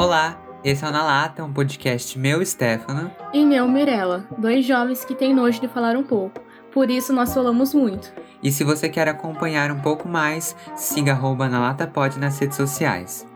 [0.00, 3.14] Olá, esse é o Na Lata, um podcast meu, Stefano.
[3.34, 6.40] E meu, Mirella, dois jovens que têm nojo de falar um pouco.
[6.72, 8.10] Por isso nós falamos muito.
[8.42, 12.56] E se você quer acompanhar um pouco mais, siga arroba na Lata Pod nas redes
[12.56, 13.26] sociais.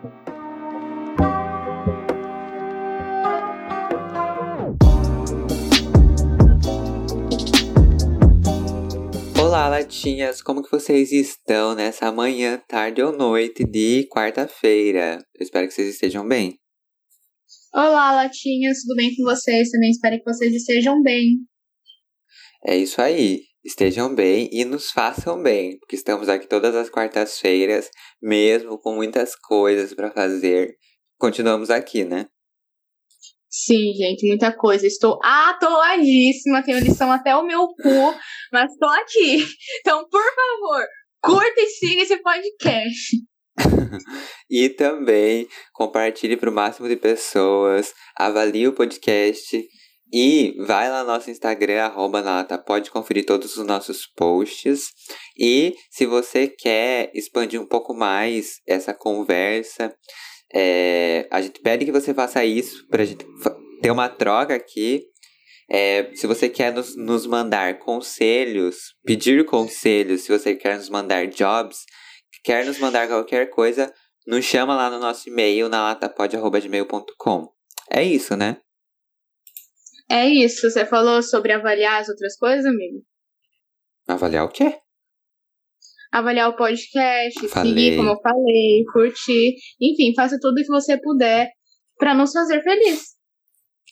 [9.38, 10.42] Olá, latinhas!
[10.42, 15.24] Como que vocês estão nessa manhã, tarde ou noite de quarta-feira?
[15.32, 16.58] Eu espero que vocês estejam bem.
[17.76, 18.82] Olá, latinhas!
[18.82, 19.68] Tudo bem com vocês?
[19.68, 21.38] Também espero que vocês estejam bem.
[22.64, 23.40] É isso aí.
[23.64, 27.90] Estejam bem e nos façam bem, porque estamos aqui todas as quartas-feiras,
[28.22, 30.76] mesmo com muitas coisas para fazer.
[31.18, 32.26] Continuamos aqui, né?
[33.50, 34.86] Sim, gente, muita coisa.
[34.86, 38.14] Estou atoladíssima, tenho lição até o meu cu,
[38.52, 39.44] mas estou aqui.
[39.80, 40.86] Então, por favor,
[41.20, 43.16] curta e siga esse podcast.
[44.50, 49.64] E também compartilhe para o máximo de pessoas, avalie o podcast
[50.12, 54.92] e vai lá no nosso Instagram, arroba Nata, pode conferir todos os nossos posts.
[55.36, 59.92] E se você quer expandir um pouco mais essa conversa,
[60.54, 63.26] é, a gente pede que você faça isso para a gente
[63.82, 65.02] ter uma troca aqui.
[65.68, 71.26] É, se você quer nos, nos mandar conselhos, pedir conselhos, se você quer nos mandar
[71.26, 71.78] jobs,
[72.44, 73.92] quer nos mandar qualquer coisa,
[74.26, 77.48] nos chama lá no nosso e-mail, na latapod.gmail.com.
[77.90, 78.58] É isso, né?
[80.08, 80.70] É isso.
[80.70, 83.02] Você falou sobre avaliar as outras coisas, amigo?
[84.06, 84.78] Avaliar o quê?
[86.14, 87.70] avaliar o podcast, falei.
[87.70, 89.56] seguir, como eu falei, curtir.
[89.80, 91.50] Enfim, faça tudo o que você puder
[91.98, 93.16] para nos fazer feliz.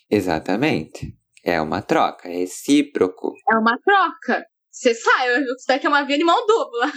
[0.09, 1.17] Exatamente.
[1.45, 3.35] É uma troca, é recíproco.
[3.51, 4.47] É uma troca.
[4.71, 6.93] Você sabe, isso daqui é uma via de mão dupla.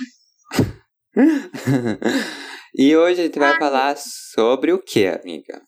[2.77, 3.59] e hoje a gente vai Ai.
[3.59, 5.61] falar sobre o que, amiga?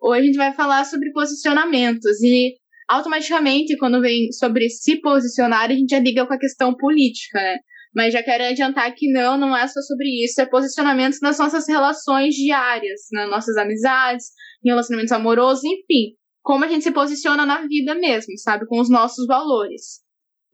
[0.00, 2.54] Hoje a gente vai falar sobre posicionamentos e
[2.88, 7.58] automaticamente quando vem sobre se posicionar, a gente já liga com a questão política, né?
[7.94, 11.68] Mas já quero adiantar que não, não é só sobre isso, é posicionamentos nas nossas
[11.68, 14.26] relações diárias, nas nossas amizades,
[14.64, 18.88] em relacionamentos amorosos, enfim, como a gente se posiciona na vida mesmo, sabe, com os
[18.88, 20.00] nossos valores.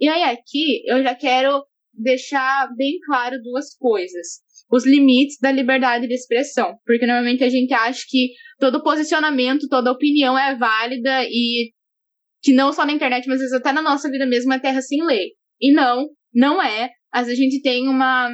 [0.00, 1.62] E aí aqui eu já quero
[1.96, 4.44] deixar bem claro duas coisas.
[4.70, 9.92] Os limites da liberdade de expressão, porque normalmente a gente acha que todo posicionamento, toda
[9.92, 11.70] opinião é válida e
[12.42, 14.80] que não só na internet, mas às vezes até na nossa vida mesmo é terra
[14.82, 15.32] sem lei.
[15.60, 18.28] E não, não é às vezes a gente tem uma,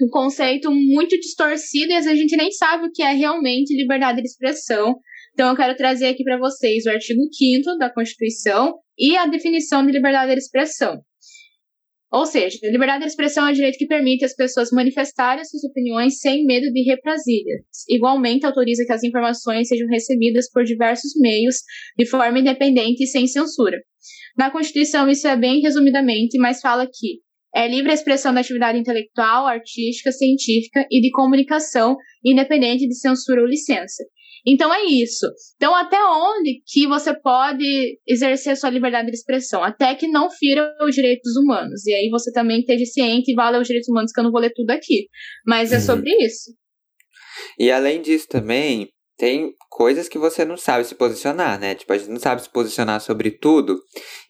[0.00, 3.76] um conceito muito distorcido e às vezes a gente nem sabe o que é realmente
[3.76, 4.96] liberdade de expressão.
[5.34, 9.84] Então eu quero trazer aqui para vocês o artigo 5 da Constituição e a definição
[9.84, 11.02] de liberdade de expressão.
[12.12, 15.64] Ou seja, a liberdade de expressão é o direito que permite às pessoas manifestarem suas
[15.64, 17.62] opiniões sem medo de represílias.
[17.88, 21.56] Igualmente, autoriza que as informações sejam recebidas por diversos meios,
[21.98, 23.78] de forma independente e sem censura.
[24.38, 27.20] Na Constituição, isso é bem resumidamente, mas fala que
[27.54, 33.40] é livre a expressão da atividade intelectual, artística, científica e de comunicação, independente de censura
[33.40, 34.04] ou licença.
[34.46, 35.26] Então é isso.
[35.56, 39.64] Então até onde que você pode exercer a sua liberdade de expressão?
[39.64, 41.84] Até que não fira os direitos humanos.
[41.86, 44.40] E aí você também esteja ciente e vale os direitos humanos, que eu não vou
[44.40, 45.08] ler tudo aqui.
[45.44, 45.82] Mas é uhum.
[45.82, 46.52] sobre isso.
[47.58, 51.74] E além disso também, tem coisas que você não sabe se posicionar, né?
[51.74, 53.80] Tipo, a gente não sabe se posicionar sobre tudo.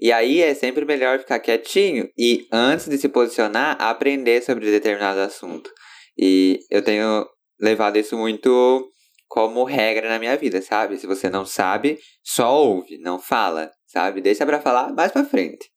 [0.00, 5.21] E aí é sempre melhor ficar quietinho e, antes de se posicionar, aprender sobre determinado
[5.21, 5.71] assunto.
[6.16, 7.27] E eu tenho
[7.60, 8.88] levado isso muito
[9.29, 10.97] como regra na minha vida, sabe?
[10.97, 14.21] Se você não sabe, só ouve, não fala, sabe?
[14.21, 15.71] Deixa para falar mais para frente.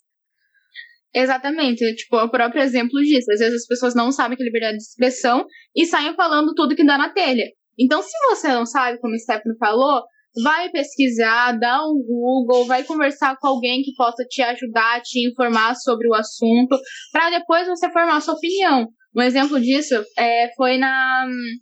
[1.14, 3.32] Exatamente, tipo, o próprio exemplo disso.
[3.32, 5.46] Às vezes as pessoas não sabem que é liberdade de expressão
[5.76, 7.46] e saem falando tudo que dá na telha.
[7.78, 10.04] Então, se você não sabe, como o falou,
[10.44, 15.76] vai pesquisar, dá um Google, vai conversar com alguém que possa te ajudar, te informar
[15.76, 16.78] sobre o assunto,
[17.12, 18.88] para depois você formar sua opinião.
[19.16, 21.56] Um exemplo disso é, foi na hum,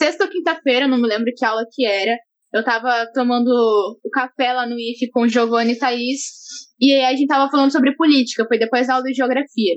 [0.00, 2.16] sexta ou quinta-feira, não me lembro que aula que era.
[2.52, 3.50] Eu tava tomando
[4.02, 6.20] o café lá no IF com Giovanni e Thaís,
[6.80, 9.76] e aí a gente tava falando sobre política, foi depois da aula de geografia.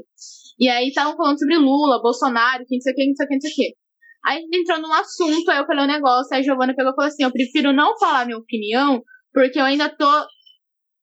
[0.57, 3.29] E aí estavam falando sobre Lula, Bolsonaro, quem não sei o que, não sei o
[3.29, 3.75] que, não sei o que.
[4.25, 6.93] Aí a gente entrou num assunto, aí eu falei um negócio, aí a Giovana pegou
[6.93, 9.03] e falou assim: eu prefiro não falar minha opinião,
[9.33, 10.09] porque eu ainda tô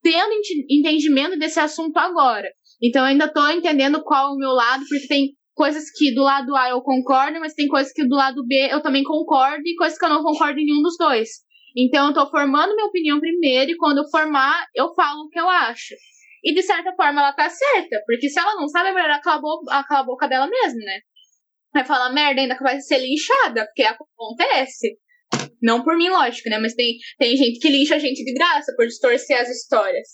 [0.02, 0.32] tendo
[0.70, 2.49] entendimento desse assunto agora.
[2.82, 6.23] Então eu ainda tô entendendo qual é o meu lado, porque tem coisas que do
[6.23, 9.77] lado A eu concordo, mas tem coisas que do lado B eu também concordo e
[9.77, 11.29] coisas que eu não concordo em nenhum dos dois.
[11.77, 15.39] Então eu tô formando minha opinião primeiro e quando eu formar, eu falo o que
[15.39, 15.95] eu acho.
[16.43, 19.21] E de certa forma ela tá certa, porque se ela não sabe, é melhor ela
[19.21, 21.01] calar a a boca dela mesmo, né?
[21.75, 24.99] vai falar merda ainda que vai ser linchada, porque acontece.
[25.63, 26.59] Não por mim, lógico, né?
[26.59, 30.09] Mas tem, tem gente que lixa a gente de graça por distorcer as histórias.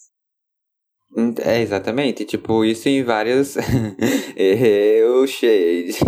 [1.42, 2.24] É, exatamente.
[2.24, 3.56] Tipo, isso em vários.
[4.36, 5.98] Eu, shade.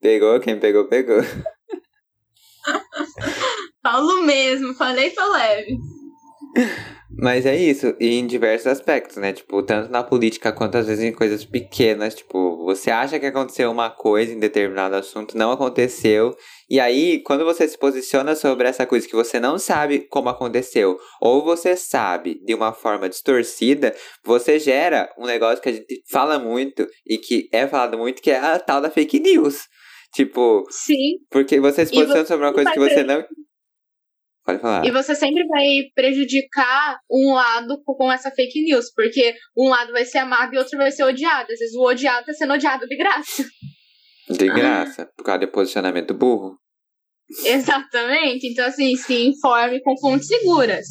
[0.00, 1.20] Pegou, quem pegou, pegou.
[3.82, 5.76] Paulo mesmo, falei tô leve.
[7.18, 9.32] Mas é isso, e em diversos aspectos, né?
[9.32, 12.14] Tipo, tanto na política quanto às vezes em coisas pequenas.
[12.14, 16.36] Tipo, você acha que aconteceu uma coisa em determinado assunto, não aconteceu.
[16.68, 20.98] E aí, quando você se posiciona sobre essa coisa que você não sabe como aconteceu,
[21.20, 26.38] ou você sabe de uma forma distorcida, você gera um negócio que a gente fala
[26.38, 29.66] muito e que é falado muito, que é a tal da fake news.
[30.14, 31.18] Tipo, Sim.
[31.28, 33.24] porque você se posiciona sobre uma coisa que você não
[34.50, 34.84] Pode falar.
[34.84, 40.04] E você sempre vai prejudicar um lado com essa fake news, porque um lado vai
[40.04, 41.52] ser amado e outro vai ser odiado.
[41.52, 43.44] Às vezes o odiado tá sendo odiado de graça.
[44.28, 46.58] De graça, por causa de posicionamento burro.
[47.44, 48.48] Exatamente.
[48.48, 50.86] Então, assim, se informe com fontes seguras.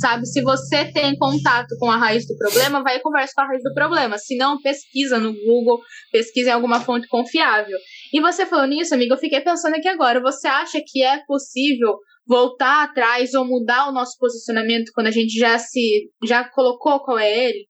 [0.00, 0.26] Sabe?
[0.26, 3.62] Se você tem contato com a raiz do problema, vai e conversa com a raiz
[3.62, 4.18] do problema.
[4.18, 5.80] Se não, pesquisa no Google,
[6.12, 7.78] pesquisa em alguma fonte confiável.
[8.12, 10.20] E você falou nisso, amigo, eu fiquei pensando aqui agora.
[10.20, 15.38] Você acha que é possível voltar atrás ou mudar o nosso posicionamento quando a gente
[15.38, 17.66] já se já colocou qual é ele?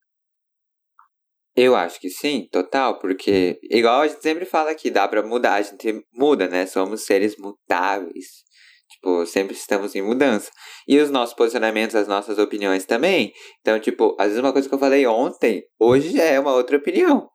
[1.57, 5.55] Eu acho que sim, total, porque igual a gente sempre fala aqui, dá para mudar,
[5.55, 6.67] a gente muda, né?
[6.67, 8.27] Somos seres mutáveis.
[8.91, 10.51] Tipo, sempre estamos em mudança.
[10.87, 13.33] E os nossos posicionamentos, as nossas opiniões também.
[13.61, 16.77] Então, tipo, às vezes uma coisa que eu falei ontem, hoje já é uma outra
[16.77, 17.29] opinião.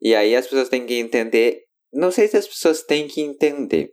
[0.00, 1.60] E aí as pessoas têm que entender.
[1.92, 3.90] Não sei se as pessoas têm que entender,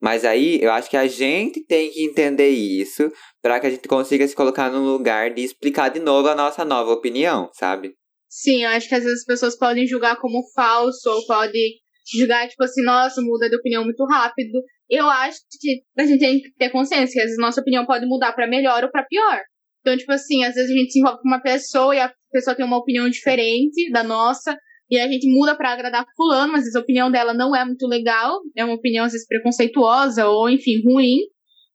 [0.00, 3.10] mas aí eu acho que a gente tem que entender isso
[3.42, 6.64] para que a gente consiga se colocar no lugar de explicar de novo a nossa
[6.64, 7.94] nova opinião, sabe?
[8.28, 11.70] Sim, eu acho que às vezes as pessoas podem julgar como falso ou podem
[12.12, 14.60] julgar, tipo assim, nossa, muda de opinião muito rápido.
[14.90, 18.04] Eu acho que a gente tem que ter consciência que às vezes nossa opinião pode
[18.06, 19.40] mudar para melhor ou para pior.
[19.80, 22.56] Então, tipo assim, às vezes a gente se envolve com uma pessoa e a pessoa
[22.56, 24.56] tem uma opinião diferente da nossa,
[24.90, 27.86] e a gente muda para agradar fulano, mas vezes a opinião dela não é muito
[27.86, 31.20] legal, é uma opinião às vezes preconceituosa ou enfim, ruim.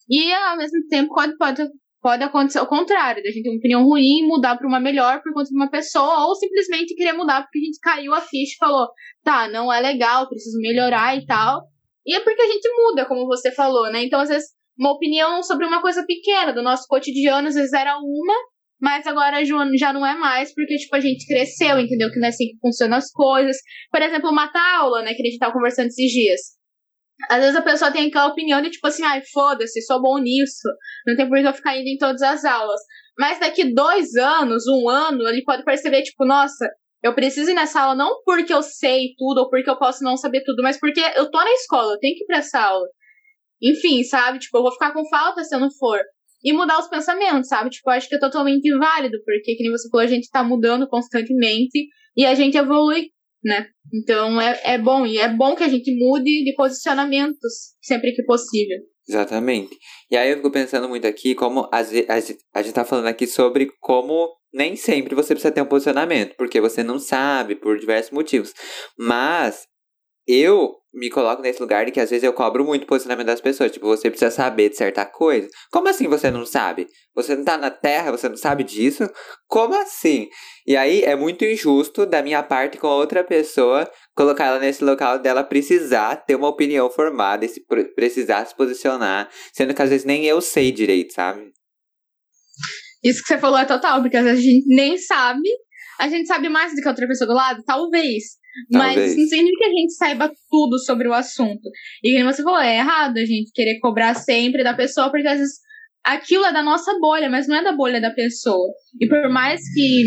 [0.09, 1.67] E ao mesmo tempo pode, pode,
[2.01, 5.33] pode acontecer o contrário, da gente ter uma opinião ruim mudar para uma melhor por
[5.33, 8.57] conta de uma pessoa, ou simplesmente querer mudar porque a gente caiu a ficha e
[8.59, 8.87] falou,
[9.23, 11.63] tá, não é legal, preciso melhorar e tal.
[12.05, 14.03] E é porque a gente muda, como você falou, né?
[14.03, 17.97] Então, às vezes, uma opinião sobre uma coisa pequena do nosso cotidiano, às vezes era
[17.97, 18.33] uma,
[18.81, 22.09] mas agora já não é mais, porque, tipo, a gente cresceu, entendeu?
[22.11, 23.57] Que não é assim que funcionam as coisas.
[23.91, 25.13] Por exemplo, matar aula, né?
[25.13, 26.39] Que a gente tava conversando esses dias.
[27.29, 30.67] Às vezes a pessoa tem aquela opinião de, tipo assim, ai, foda-se, sou bom nisso.
[31.05, 32.79] Não tem por que eu ficar indo em todas as aulas.
[33.17, 36.65] Mas daqui dois anos, um ano, ele pode perceber, tipo, nossa,
[37.03, 40.15] eu preciso ir nessa aula não porque eu sei tudo ou porque eu posso não
[40.15, 42.87] saber tudo, mas porque eu tô na escola, eu tenho que ir pra essa aula.
[43.61, 44.39] Enfim, sabe?
[44.39, 45.99] Tipo, eu vou ficar com falta se eu não for
[46.43, 47.69] e mudar os pensamentos, sabe?
[47.69, 51.87] Tipo, acho que é totalmente válido, porque, como você falou, a gente tá mudando constantemente
[52.15, 53.09] e a gente evolui,
[53.43, 53.67] né?
[53.93, 58.23] Então é, é bom, e é bom que a gente mude de posicionamentos sempre que
[58.23, 58.77] possível.
[59.07, 59.75] Exatamente.
[60.11, 63.25] E aí eu fico pensando muito aqui como a, a, a gente tá falando aqui
[63.25, 68.11] sobre como nem sempre você precisa ter um posicionamento, porque você não sabe por diversos
[68.11, 68.53] motivos.
[68.97, 69.67] Mas
[70.29, 73.41] eu me coloco nesse lugar de que às vezes eu cobro muito o posicionamento das
[73.41, 73.71] pessoas.
[73.71, 75.47] Tipo, você precisa saber de certa coisa.
[75.71, 76.87] Como assim você não sabe?
[77.15, 79.09] Você não tá na Terra, você não sabe disso?
[79.47, 80.27] Como assim?
[80.67, 85.17] E aí é muito injusto da minha parte com outra pessoa colocar ela nesse local
[85.17, 87.65] dela precisar ter uma opinião formada e se
[87.95, 91.51] precisar se posicionar, sendo que às vezes nem eu sei direito, sabe?
[93.03, 95.49] Isso que você falou é total, porque às vezes a gente nem sabe.
[95.99, 98.39] A gente sabe mais do que a outra pessoa do lado, talvez.
[98.71, 101.69] Mas isso não significa que a gente saiba tudo sobre o assunto.
[102.03, 105.39] E como você falou, é errado a gente querer cobrar sempre da pessoa, porque às
[105.39, 105.59] vezes
[106.03, 108.67] aquilo é da nossa bolha, mas não é da bolha da pessoa.
[108.99, 110.03] E por mais que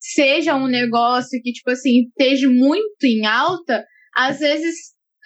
[0.00, 4.76] seja um negócio que, tipo assim, esteja muito em alta, às vezes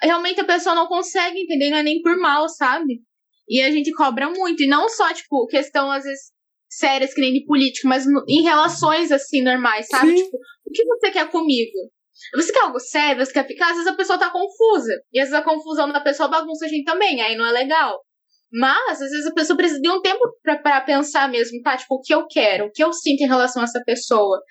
[0.03, 3.01] realmente a pessoa não consegue entender, não é nem por mal, sabe?
[3.49, 4.63] E a gente cobra muito.
[4.63, 6.31] E não só, tipo, questão, às vezes,
[6.71, 10.17] sérias que nem de político, mas em relações assim normais, sabe?
[10.17, 10.25] Sim.
[10.25, 11.91] Tipo, o que você quer comigo?
[12.35, 13.25] Você quer algo sério?
[13.25, 13.71] Você quer ficar?
[13.71, 14.93] Às vezes a pessoa tá confusa.
[15.13, 17.99] E às vezes a confusão da pessoa bagunça a gente também, aí não é legal.
[18.53, 21.77] Mas, às vezes, a pessoa precisa de um tempo para pensar mesmo, tá?
[21.77, 24.43] Tipo, o que eu quero, o que eu sinto em relação a essa pessoa.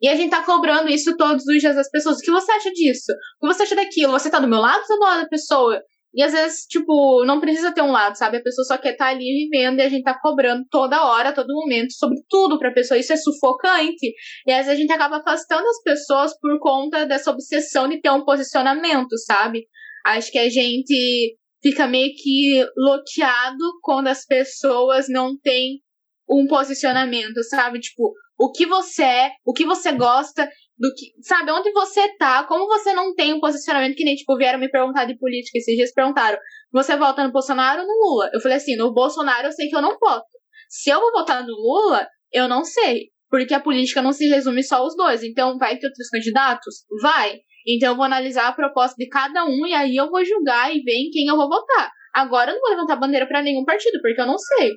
[0.00, 2.18] E a gente tá cobrando isso todos os dias das pessoas.
[2.18, 3.12] O que você acha disso?
[3.40, 4.12] O que você acha daquilo?
[4.12, 5.82] Você tá do meu lado ou tá do lado da pessoa?
[6.18, 8.38] E às vezes, tipo, não precisa ter um lado, sabe?
[8.38, 11.32] A pessoa só quer estar tá ali vivendo e a gente tá cobrando toda hora,
[11.32, 12.98] todo momento, sobre tudo pra pessoa.
[12.98, 14.12] Isso é sufocante.
[14.44, 18.10] E às vezes a gente acaba afastando as pessoas por conta dessa obsessão de ter
[18.10, 19.68] um posicionamento, sabe?
[20.04, 25.80] Acho que a gente fica meio que loteado quando as pessoas não têm
[26.28, 27.78] um posicionamento, sabe?
[27.78, 32.44] Tipo, o que você é, o que você gosta, do que, sabe, onde você tá,
[32.44, 35.74] como você não tem um posicionamento que nem, tipo, vieram me perguntar de política esses
[35.74, 36.38] dias, perguntaram,
[36.72, 38.30] você vota no Bolsonaro ou no Lula?
[38.32, 40.26] Eu falei assim, no Bolsonaro eu sei que eu não voto.
[40.68, 43.08] Se eu vou votar no Lula, eu não sei.
[43.30, 45.22] Porque a política não se resume só aos dois.
[45.22, 46.84] Então, vai ter outros candidatos?
[47.02, 47.40] Vai.
[47.66, 50.80] Então, eu vou analisar a proposta de cada um e aí eu vou julgar e
[50.80, 51.90] ver em quem eu vou votar.
[52.14, 54.70] Agora, eu não vou levantar bandeira para nenhum partido, porque eu não sei.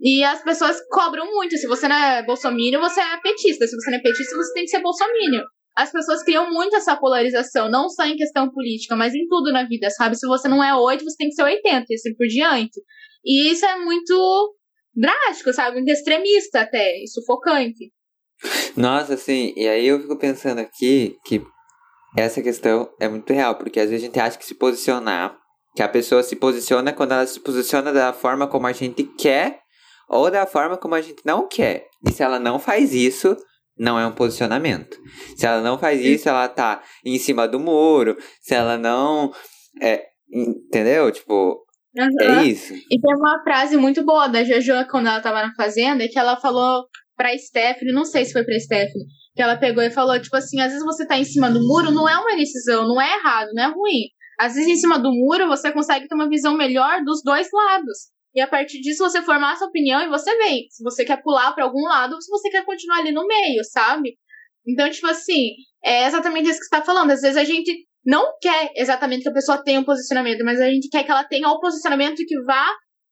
[0.00, 1.56] E as pessoas cobram muito.
[1.56, 3.66] Se você não é bolsominion, você é petista.
[3.66, 5.42] Se você não é petista, você tem que ser bolsominion.
[5.76, 9.64] As pessoas criam muito essa polarização, não só em questão política, mas em tudo na
[9.64, 10.16] vida, sabe?
[10.18, 12.80] Se você não é 8, você tem que ser 80, e assim por diante.
[13.24, 14.56] E isso é muito
[14.92, 15.76] drástico, sabe?
[15.76, 17.92] Muito extremista até, e sufocante.
[18.76, 21.40] Nossa, assim, e aí eu fico pensando aqui que
[22.16, 25.38] essa questão é muito real, porque às vezes a gente acha que se posicionar,
[25.76, 29.60] que a pessoa se posiciona quando ela se posiciona da forma como a gente quer
[30.08, 31.86] ou da forma como a gente não quer.
[32.06, 33.36] E se ela não faz isso,
[33.78, 34.96] não é um posicionamento.
[35.36, 38.16] Se ela não faz isso, ela tá em cima do muro.
[38.40, 39.32] Se ela não.
[39.80, 41.10] É, entendeu?
[41.12, 41.64] Tipo.
[41.96, 42.40] Uhum.
[42.40, 42.74] É isso.
[42.74, 46.36] E tem uma frase muito boa da Jojo quando ela tava na fazenda, que ela
[46.36, 46.84] falou
[47.16, 50.60] pra Stephanie, não sei se foi pra Stephanie, que ela pegou e falou, tipo assim,
[50.60, 53.48] às vezes você tá em cima do muro, não é uma decisão, não é errado,
[53.52, 54.04] não é ruim.
[54.38, 58.12] Às vezes em cima do muro você consegue ter uma visão melhor dos dois lados.
[58.34, 60.66] E a partir disso você formar sua opinião e você vem.
[60.70, 63.64] Se você quer pular para algum lado ou se você quer continuar ali no meio,
[63.64, 64.16] sabe?
[64.66, 67.10] Então, tipo assim, é exatamente isso que você tá falando.
[67.10, 67.72] Às vezes a gente
[68.04, 71.24] não quer exatamente que a pessoa tenha um posicionamento, mas a gente quer que ela
[71.24, 72.66] tenha um posicionamento que vá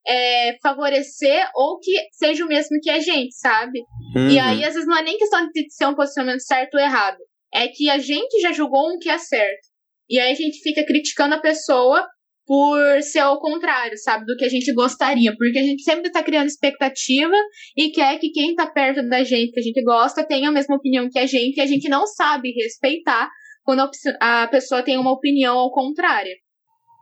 [0.07, 3.79] é, favorecer ou que seja o mesmo que a gente, sabe?
[4.15, 4.29] Uhum.
[4.29, 7.17] E aí, às vezes, não é nem questão de ser um posicionamento certo ou errado.
[7.53, 9.67] É que a gente já julgou um que é certo.
[10.09, 12.07] E aí a gente fica criticando a pessoa
[12.47, 16.23] por ser ao contrário, sabe, do que a gente gostaria, porque a gente sempre está
[16.23, 17.35] criando expectativa
[17.75, 20.77] e quer que quem está perto da gente, que a gente gosta, tenha a mesma
[20.77, 23.29] opinião que a gente, e a gente não sabe respeitar
[23.63, 23.89] quando
[24.21, 26.31] a pessoa tem uma opinião ao contrário.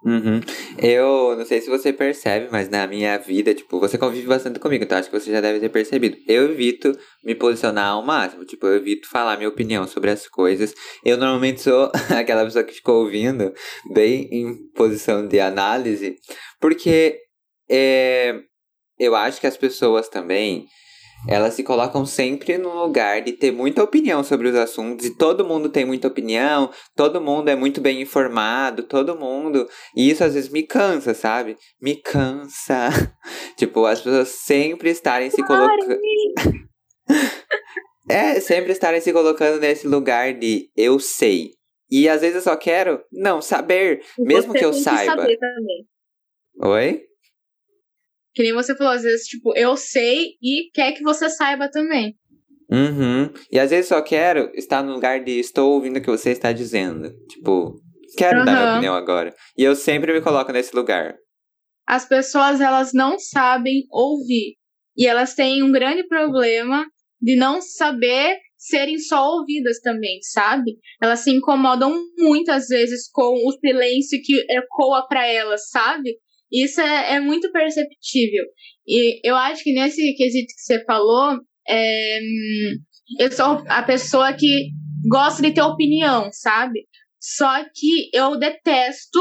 [0.06, 0.40] Uhum.
[0.78, 4.84] Eu não sei se você percebe, mas na minha vida, tipo, você convive bastante comigo,
[4.84, 6.16] então acho que você já deve ter percebido.
[6.28, 10.76] Eu evito me posicionar ao máximo, tipo, eu evito falar minha opinião sobre as coisas.
[11.04, 13.52] Eu normalmente sou aquela pessoa que ficou ouvindo,
[13.92, 16.16] bem em posição de análise,
[16.62, 17.18] porque
[17.68, 18.42] é,
[19.00, 20.68] eu acho que as pessoas também
[21.28, 25.46] elas se colocam sempre no lugar de ter muita opinião sobre os assuntos e todo
[25.46, 29.68] mundo tem muita opinião, todo mundo é muito bem informado, todo mundo.
[29.96, 31.58] E isso às vezes me cansa, sabe?
[31.82, 32.90] Me cansa.
[33.58, 36.00] tipo, as pessoas sempre estarem se colocando.
[38.10, 41.52] é, sempre estarem se colocando nesse lugar de eu sei.
[41.90, 45.26] E às vezes eu só quero não saber, mesmo que eu saiba.
[45.26, 45.38] Que
[46.62, 47.02] Oi?
[48.36, 52.16] Que nem você falou, às vezes, tipo, eu sei e quer que você saiba também.
[52.70, 53.32] Uhum.
[53.52, 56.52] E às vezes só quero estar no lugar de estou ouvindo o que você está
[56.52, 57.14] dizendo.
[57.28, 57.80] Tipo,
[58.18, 58.46] quero uhum.
[58.46, 59.34] dar minha opinião agora.
[59.58, 61.16] E eu sempre me coloco nesse lugar.
[61.88, 64.56] As pessoas, elas não sabem ouvir.
[64.98, 66.86] E elas têm um grande problema
[67.22, 70.78] de não saber serem só ouvidas também, sabe?
[71.02, 76.18] Elas se incomodam muitas vezes com o silêncio que ecoa para elas, sabe?
[76.52, 78.44] Isso é, é muito perceptível.
[78.88, 81.38] E eu acho que nesse quesito que você falou,
[81.68, 82.20] é,
[83.20, 84.70] eu sou a pessoa que
[85.10, 86.88] gosta de ter opinião, sabe?
[87.20, 89.20] Só que eu detesto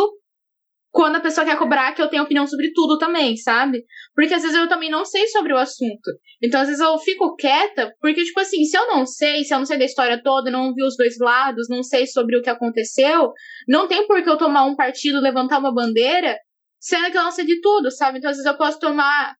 [0.94, 3.82] quando a pessoa quer cobrar que eu tenho opinião sobre tudo também, sabe?
[4.14, 6.08] Porque às vezes eu também não sei sobre o assunto.
[6.40, 9.58] Então às vezes eu fico quieta, porque, tipo assim, se eu não sei, se eu
[9.58, 12.48] não sei da história toda, não vi os dois lados, não sei sobre o que
[12.48, 13.32] aconteceu,
[13.66, 16.38] não tem por que eu tomar um partido, levantar uma bandeira
[16.84, 18.18] sendo que eu não sei de tudo, sabe?
[18.18, 19.34] Então, às vezes eu posso tomar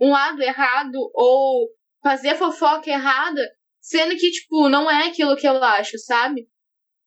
[0.00, 1.68] um lado errado ou
[2.02, 3.46] fazer fofoca errada,
[3.78, 6.48] sendo que, tipo, não é aquilo que eu acho, sabe?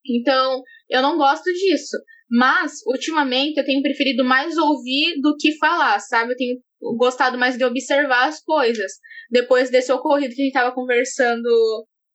[0.05, 1.97] Então, eu não gosto disso.
[2.29, 6.33] Mas, ultimamente, eu tenho preferido mais ouvir do que falar, sabe?
[6.33, 6.59] Eu tenho
[6.95, 8.91] gostado mais de observar as coisas.
[9.31, 11.49] Depois desse ocorrido que a gente tava conversando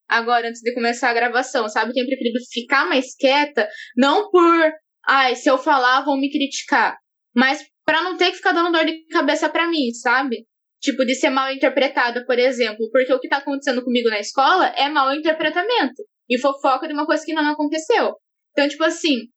[0.08, 1.90] agora, antes de começar a gravação, sabe?
[1.90, 4.73] Eu tenho preferido ficar mais quieta, não por,
[5.04, 6.96] ai, se eu falar, vão me criticar
[7.37, 10.47] mas para não ter que ficar dando dor de cabeça para mim, sabe?
[10.81, 12.88] Tipo, de ser mal interpretada, por exemplo.
[12.90, 16.02] Porque o que tá acontecendo comigo na escola é mal interpretamento.
[16.28, 18.14] E fofoca de uma coisa que não aconteceu.
[18.52, 19.28] Então, tipo assim,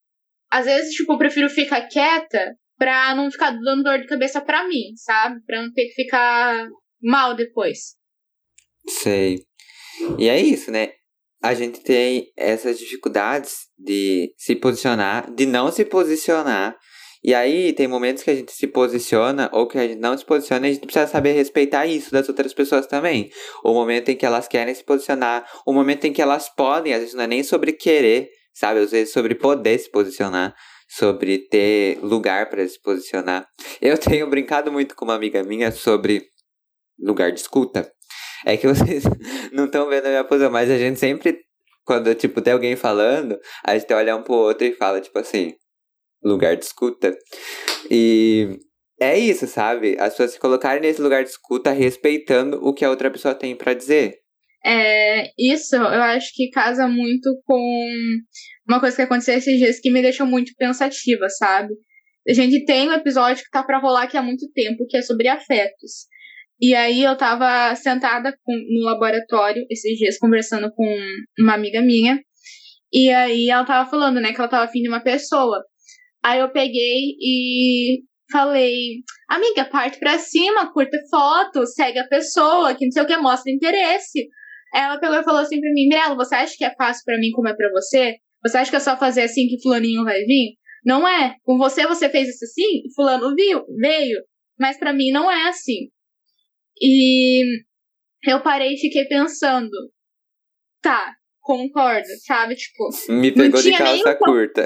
[0.50, 4.68] às vezes, tipo, eu prefiro ficar quieta pra não ficar dando dor de cabeça pra
[4.68, 5.42] mim, sabe?
[5.46, 6.68] Pra não ter que ficar
[7.02, 7.96] mal depois.
[8.88, 9.44] Sei.
[10.18, 10.94] E é isso, né?
[11.44, 16.78] A gente tem essas dificuldades de se posicionar, de não se posicionar
[17.22, 20.24] E aí tem momentos que a gente se posiciona ou que a gente não se
[20.24, 23.30] posiciona e a gente precisa saber respeitar isso das outras pessoas também.
[23.64, 27.02] O momento em que elas querem se posicionar, o momento em que elas podem, às
[27.02, 28.80] vezes não é nem sobre querer, sabe?
[28.80, 30.56] Às vezes sobre poder se posicionar,
[30.88, 33.46] sobre ter lugar para se posicionar.
[33.82, 36.24] Eu tenho brincado muito com uma amiga minha sobre
[36.98, 37.92] lugar de escuta.
[38.46, 39.04] É que vocês
[39.52, 41.38] não estão vendo a minha posição, mas a gente sempre,
[41.84, 45.54] quando tipo tem alguém falando, a gente olha um pro outro e fala tipo assim,
[46.24, 47.16] lugar de escuta.
[47.90, 48.60] E
[49.00, 49.96] é isso, sabe?
[50.00, 53.56] As pessoas se colocarem nesse lugar de escuta respeitando o que a outra pessoa tem
[53.56, 54.20] para dizer.
[54.66, 57.96] É, isso eu acho que casa muito com
[58.68, 61.74] uma coisa que aconteceu esses dias que me deixou muito pensativa, sabe?
[62.28, 65.02] A gente tem um episódio que tá pra rolar aqui há muito tempo, que é
[65.02, 66.08] sobre afetos.
[66.62, 70.86] E aí eu tava sentada com, no laboratório esses dias conversando com
[71.40, 72.20] uma amiga minha.
[72.92, 75.64] E aí ela tava falando, né, que ela tava afim de uma pessoa.
[76.24, 82.86] Aí eu peguei e falei, amiga, parte pra cima, curta foto, segue a pessoa, que
[82.86, 84.28] não sei o que, mostra interesse.
[84.74, 87.32] Ela pegou e falou assim pra mim, Mirella, você acha que é fácil para mim
[87.32, 88.18] como é pra você?
[88.44, 90.58] Você acha que é só fazer assim que fulaninho vai vir?
[90.86, 91.36] Não é.
[91.44, 94.20] Com você, você fez isso assim, fulano viu, veio.
[94.60, 95.90] Mas para mim não é assim.
[96.82, 97.44] E
[98.26, 99.72] eu parei e fiquei pensando,
[100.82, 102.56] tá, concordo, sabe?
[102.56, 102.90] Tipo.
[103.10, 104.66] Me pegou de calça curta.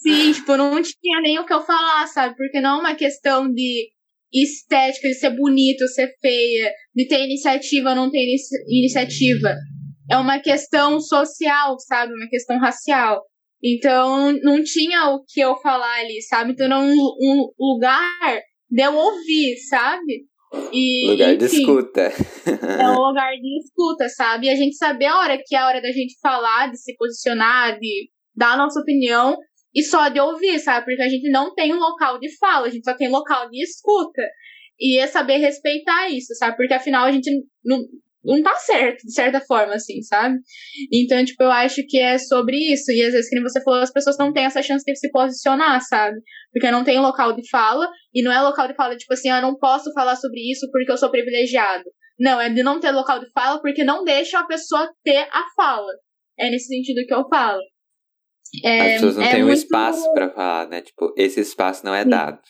[0.00, 2.34] Sim, tipo, não tinha nem o que eu falar, sabe?
[2.36, 3.90] Porque não é uma questão de
[4.32, 9.54] estética, de ser bonito, ser feia, de ter iniciativa, não ter inici iniciativa.
[10.10, 12.14] É uma questão social, sabe?
[12.14, 13.22] Uma questão racial.
[13.62, 16.52] Então, não tinha o que eu falar ali, sabe?
[16.52, 18.40] Então, era um, um lugar
[18.70, 20.24] de eu ouvir, sabe?
[20.72, 22.00] E, lugar enfim, de escuta.
[22.00, 24.46] é um lugar de escuta, sabe?
[24.46, 26.96] E a gente saber a hora que é a hora da gente falar, de se
[26.96, 29.36] posicionar, de dar a nossa opinião,
[29.74, 30.84] e só de ouvir, sabe?
[30.84, 33.62] Porque a gente não tem um local de fala, a gente só tem local de
[33.62, 34.22] escuta.
[34.78, 36.56] E é saber respeitar isso, sabe?
[36.56, 37.30] Porque afinal a gente
[37.64, 37.78] não,
[38.24, 40.38] não tá certo, de certa forma, assim, sabe?
[40.92, 42.90] Então, tipo, eu acho que é sobre isso.
[42.90, 45.80] E às vezes, como você falou, as pessoas não têm essa chance de se posicionar,
[45.82, 46.18] sabe?
[46.52, 49.38] Porque não tem local de fala, e não é local de fala, tipo assim, ah,
[49.38, 51.84] eu não posso falar sobre isso porque eu sou privilegiado.
[52.18, 55.44] Não, é de não ter local de fala porque não deixa a pessoa ter a
[55.56, 55.92] fala.
[56.38, 57.60] É nesse sentido que eu falo.
[58.64, 59.50] É, As pessoas não é têm muito...
[59.50, 60.80] um espaço para falar, né?
[60.80, 62.10] Tipo, esse espaço não é Sim.
[62.10, 62.40] dado.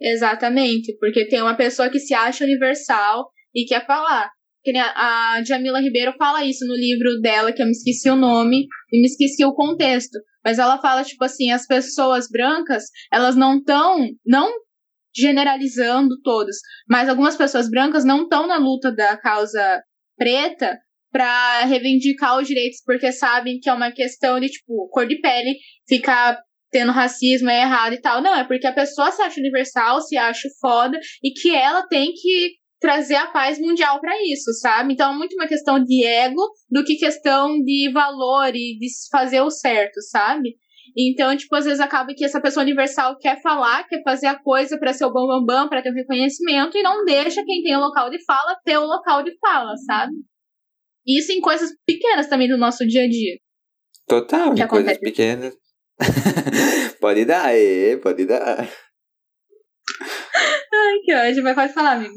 [0.00, 4.30] Exatamente, porque tem uma pessoa que se acha universal e quer falar.
[4.62, 8.66] Que a Jamila Ribeiro fala isso no livro dela, que eu me esqueci o nome
[8.92, 10.18] e me esqueci o contexto.
[10.44, 14.52] Mas ela fala, tipo assim, as pessoas brancas, elas não estão, não
[15.16, 16.56] generalizando todas,
[16.88, 19.82] mas algumas pessoas brancas não estão na luta da causa
[20.16, 20.78] preta
[21.10, 25.56] para reivindicar os direitos, porque sabem que é uma questão de, tipo, cor de pele,
[25.88, 26.38] ficar
[26.70, 28.22] tendo racismo é errado e tal.
[28.22, 32.12] Não, é porque a pessoa se acha universal, se acha foda, e que ela tem
[32.12, 34.92] que trazer a paz mundial para isso, sabe?
[34.92, 39.40] Então é muito uma questão de ego do que questão de valor e de fazer
[39.40, 40.56] o certo, sabe?
[40.96, 44.78] Então, tipo, às vezes acaba que essa pessoa universal quer falar, quer fazer a coisa
[44.78, 47.76] para ser o bambambam, bam, bam, para ter o reconhecimento e não deixa quem tem
[47.76, 50.12] o local de fala ter o local de fala, sabe?
[51.08, 53.38] Isso em coisas pequenas também do nosso dia a dia.
[54.06, 55.54] Total, em coisas pequenas.
[57.00, 58.68] pode dar, é, pode dar.
[60.72, 62.14] Ai, que ótimo, mas pode falar, amigo.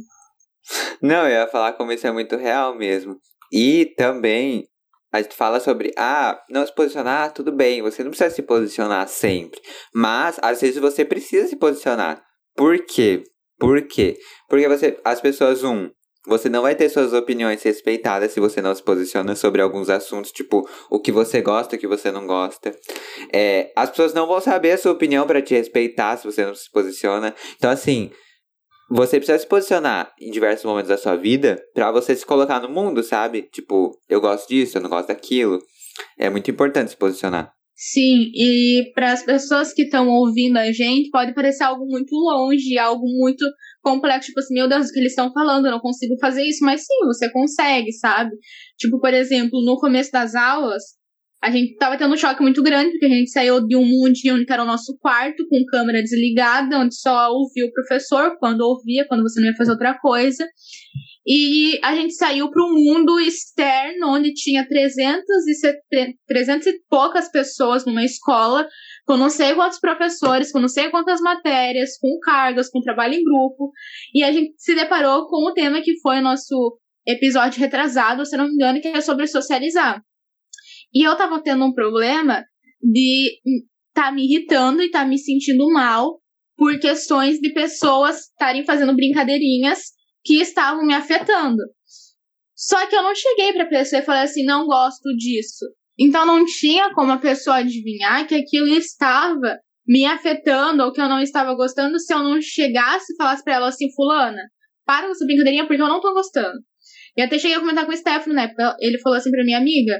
[1.01, 3.17] Não, eu ia falar como isso é muito real mesmo.
[3.51, 4.67] E também
[5.11, 9.07] a gente fala sobre, ah, não se posicionar, tudo bem, você não precisa se posicionar
[9.07, 9.59] sempre.
[9.93, 12.21] Mas às vezes você precisa se posicionar.
[12.55, 13.23] Por quê?
[13.59, 14.17] Por quê?
[14.49, 15.89] Porque você, as pessoas, um,
[16.27, 20.31] você não vai ter suas opiniões respeitadas se você não se posiciona sobre alguns assuntos,
[20.31, 22.75] tipo o que você gosta, o que você não gosta.
[23.33, 26.53] É, as pessoas não vão saber a sua opinião para te respeitar se você não
[26.53, 27.33] se posiciona.
[27.57, 28.11] Então, assim,
[28.89, 32.69] você precisa se posicionar em diversos momentos da sua vida para você se colocar no
[32.69, 33.43] mundo, sabe?
[33.43, 35.59] Tipo, eu gosto disso, eu não gosto daquilo.
[36.17, 37.51] É muito importante se posicionar.
[37.83, 42.77] Sim, e para as pessoas que estão ouvindo a gente, pode parecer algo muito longe,
[42.77, 43.43] algo muito
[43.81, 46.63] complexo, tipo assim, meu Deus, o que eles estão falando, eu não consigo fazer isso,
[46.63, 48.31] mas sim, você consegue, sabe?
[48.77, 50.83] Tipo, por exemplo, no começo das aulas,
[51.43, 54.45] a gente tava tendo um choque muito grande, porque a gente saiu de um mundinho
[54.45, 59.07] que era o nosso quarto, com câmera desligada, onde só ouvia o professor, quando ouvia,
[59.07, 60.47] quando você não ia fazer outra coisa.
[61.25, 67.29] E a gente saiu para um mundo externo, onde tinha 300 e, 300 e poucas
[67.29, 68.67] pessoas numa escola,
[69.05, 73.23] com não sei quantos professores, com não sei quantas matérias, com cargas, com trabalho em
[73.23, 73.71] grupo.
[74.15, 78.35] E a gente se deparou com o tema que foi o nosso episódio retrasado, se
[78.35, 80.01] não me engano, que é sobre socializar.
[80.93, 82.43] E eu tava tendo um problema
[82.81, 83.39] de
[83.93, 86.19] tá me irritando e tá me sentindo mal
[86.57, 91.61] por questões de pessoas estarem fazendo brincadeirinhas que estavam me afetando.
[92.55, 95.65] Só que eu não cheguei pra pessoa e falei assim, não gosto disso.
[95.97, 99.57] Então não tinha como a pessoa adivinhar que aquilo estava
[99.87, 103.55] me afetando ou que eu não estava gostando se eu não chegasse e falasse pra
[103.55, 104.41] ela assim, fulana,
[104.85, 106.59] para com essa brincadeirinha porque eu não tô gostando.
[107.17, 108.53] E até cheguei a comentar com o Stefano, né?
[108.79, 109.99] Ele falou assim pra minha amiga,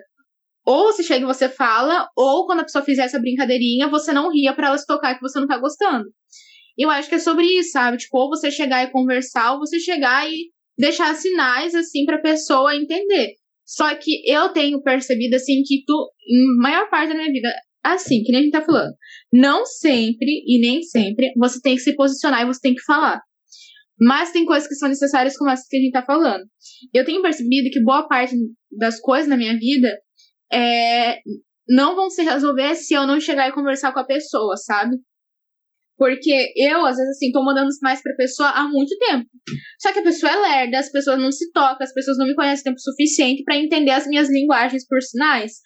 [0.66, 4.32] ou você chega e você fala, ou quando a pessoa fizer essa brincadeirinha, você não
[4.32, 6.06] ria para ela se tocar que você não tá gostando.
[6.78, 7.98] Eu acho que é sobre isso, sabe?
[7.98, 12.76] Tipo, ou você chegar e conversar, ou você chegar e deixar sinais, assim, pra pessoa
[12.76, 13.36] entender.
[13.66, 16.12] Só que eu tenho percebido, assim, que tu,
[16.60, 17.50] maior parte da minha vida,
[17.84, 18.94] assim, que nem a gente tá falando,
[19.32, 23.22] não sempre e nem sempre você tem que se posicionar e você tem que falar.
[24.00, 26.44] Mas tem coisas que são necessárias, como essas que a gente tá falando.
[26.94, 28.36] Eu tenho percebido que boa parte
[28.72, 29.96] das coisas na minha vida
[30.52, 31.20] é,
[31.70, 34.98] não vão se resolver se eu não chegar e conversar com a pessoa, sabe?
[36.02, 39.30] Porque eu, às vezes, assim, tô mandando sinais pra pessoa há muito tempo.
[39.80, 42.34] Só que a pessoa é lerda, as pessoas não se tocam, as pessoas não me
[42.34, 45.60] conhecem tempo suficiente para entender as minhas linguagens por sinais.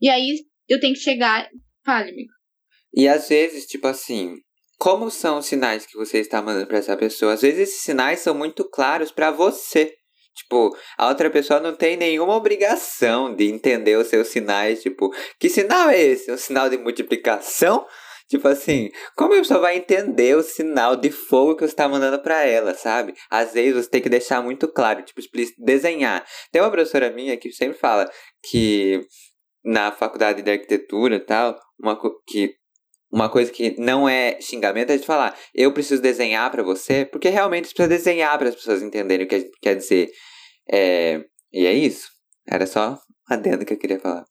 [0.00, 1.50] E aí eu tenho que chegar.
[1.84, 2.30] Fale, amigo.
[2.94, 4.36] E às vezes, tipo assim,
[4.78, 7.32] como são os sinais que você está mandando para essa pessoa?
[7.32, 9.92] Às vezes esses sinais são muito claros para você.
[10.36, 14.82] Tipo, a outra pessoa não tem nenhuma obrigação de entender os seus sinais.
[14.82, 16.30] Tipo, que sinal é esse?
[16.30, 17.84] Um sinal de multiplicação?
[18.30, 22.22] Tipo assim, como a pessoa vai entender o sinal de fogo que você está mandando
[22.22, 23.12] para ela, sabe?
[23.28, 25.20] Às vezes você tem que deixar muito claro, tipo,
[25.58, 26.24] desenhar.
[26.52, 28.08] Tem uma professora minha que sempre fala
[28.48, 29.00] que
[29.64, 32.54] na faculdade de arquitetura e tal, uma, que
[33.12, 37.30] uma coisa que não é xingamento é de falar, eu preciso desenhar para você, porque
[37.30, 40.08] realmente precisa desenhar para as pessoas entenderem o que quer dizer.
[40.70, 41.20] É,
[41.52, 42.08] e é isso.
[42.48, 42.96] Era só
[43.28, 44.24] adendo que eu queria falar.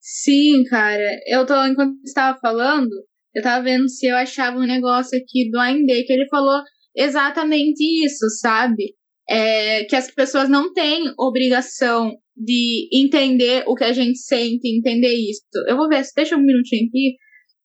[0.00, 1.18] Sim, cara.
[1.26, 2.90] Eu tô, enquanto estava falando,
[3.34, 6.62] eu tava vendo se eu achava um negócio aqui do AMD que ele falou
[6.94, 8.94] exatamente isso, sabe?
[9.28, 15.14] É, que as pessoas não têm obrigação de entender o que a gente sente, entender
[15.14, 15.42] isso.
[15.68, 17.16] Eu vou ver, deixa um minutinho aqui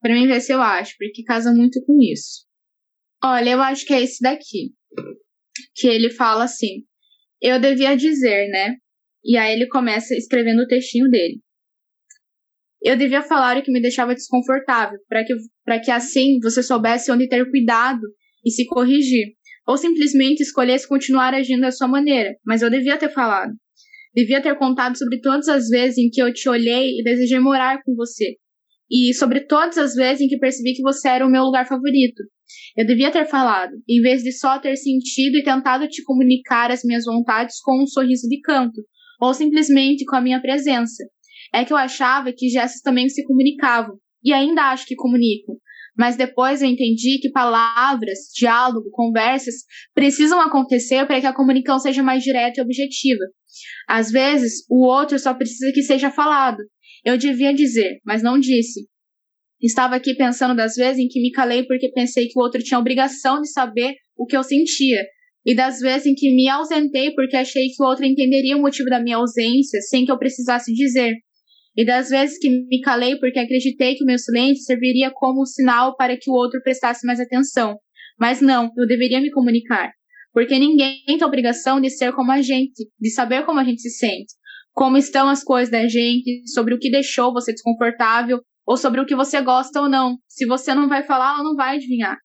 [0.02, 2.46] para mim ver se eu acho, porque casa muito com isso.
[3.24, 4.74] Olha, eu acho que é esse daqui.
[5.74, 6.84] Que ele fala assim:
[7.42, 8.76] Eu devia dizer, né?
[9.24, 11.42] E aí ele começa escrevendo o textinho dele.
[12.86, 15.34] Eu devia falar o que me deixava desconfortável, para que,
[15.84, 18.02] que assim você soubesse onde ter cuidado
[18.46, 19.34] e se corrigir.
[19.68, 23.52] Ou simplesmente escolhesse continuar agindo da sua maneira, mas eu devia ter falado.
[24.14, 27.82] Devia ter contado sobre todas as vezes em que eu te olhei e desejei morar
[27.84, 28.36] com você.
[28.88, 32.22] E sobre todas as vezes em que percebi que você era o meu lugar favorito.
[32.78, 36.84] Eu devia ter falado, em vez de só ter sentido e tentado te comunicar as
[36.84, 38.80] minhas vontades com um sorriso de canto,
[39.20, 41.04] ou simplesmente com a minha presença.
[41.54, 45.56] É que eu achava que gestos também se comunicavam, e ainda acho que comunicam.
[45.98, 49.56] Mas depois eu entendi que palavras, diálogo, conversas
[49.94, 53.24] precisam acontecer para que a comunicação seja mais direta e objetiva.
[53.88, 56.58] Às vezes, o outro só precisa que seja falado.
[57.04, 58.88] Eu devia dizer, mas não disse.
[59.62, 62.80] Estava aqui pensando das vezes em que me calei porque pensei que o outro tinha
[62.80, 65.02] obrigação de saber o que eu sentia,
[65.46, 68.90] e das vezes em que me ausentei porque achei que o outro entenderia o motivo
[68.90, 71.14] da minha ausência sem que eu precisasse dizer,
[71.76, 75.96] e das vezes que me calei porque acreditei que o meu silêncio serviria como sinal
[75.96, 77.78] para que o outro prestasse mais atenção.
[78.18, 79.92] Mas não, eu deveria me comunicar.
[80.32, 83.82] Porque ninguém tem a obrigação de ser como a gente, de saber como a gente
[83.82, 84.34] se sente,
[84.74, 89.06] como estão as coisas da gente, sobre o que deixou você desconfortável, ou sobre o
[89.06, 90.18] que você gosta ou não.
[90.28, 92.18] Se você não vai falar, ela não vai adivinhar.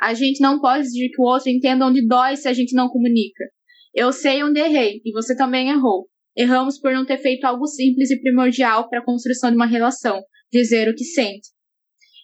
[0.00, 2.88] A gente não pode exigir que o outro entenda onde dói se a gente não
[2.88, 3.44] comunica.
[3.94, 6.08] Eu sei onde errei, e você também errou.
[6.36, 10.20] Erramos por não ter feito algo simples e primordial para a construção de uma relação,
[10.52, 11.48] dizer o que sente.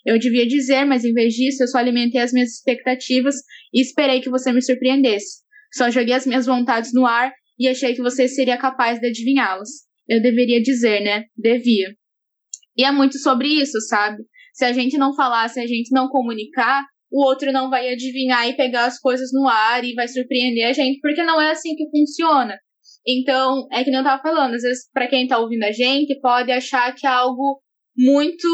[0.05, 3.37] Eu devia dizer, mas em vez disso, eu só alimentei as minhas expectativas
[3.73, 5.43] e esperei que você me surpreendesse.
[5.73, 9.69] Só joguei as minhas vontades no ar e achei que você seria capaz de adivinhá-las.
[10.09, 11.25] Eu deveria dizer, né?
[11.37, 11.95] Devia.
[12.77, 14.23] E é muito sobre isso, sabe?
[14.55, 18.49] Se a gente não falar, se a gente não comunicar, o outro não vai adivinhar
[18.49, 21.77] e pegar as coisas no ar e vai surpreender a gente, porque não é assim
[21.77, 22.57] que funciona.
[23.07, 26.19] Então, é que nem eu tava falando, às vezes, para quem tá ouvindo a gente,
[26.21, 27.61] pode achar que é algo
[27.97, 28.47] muito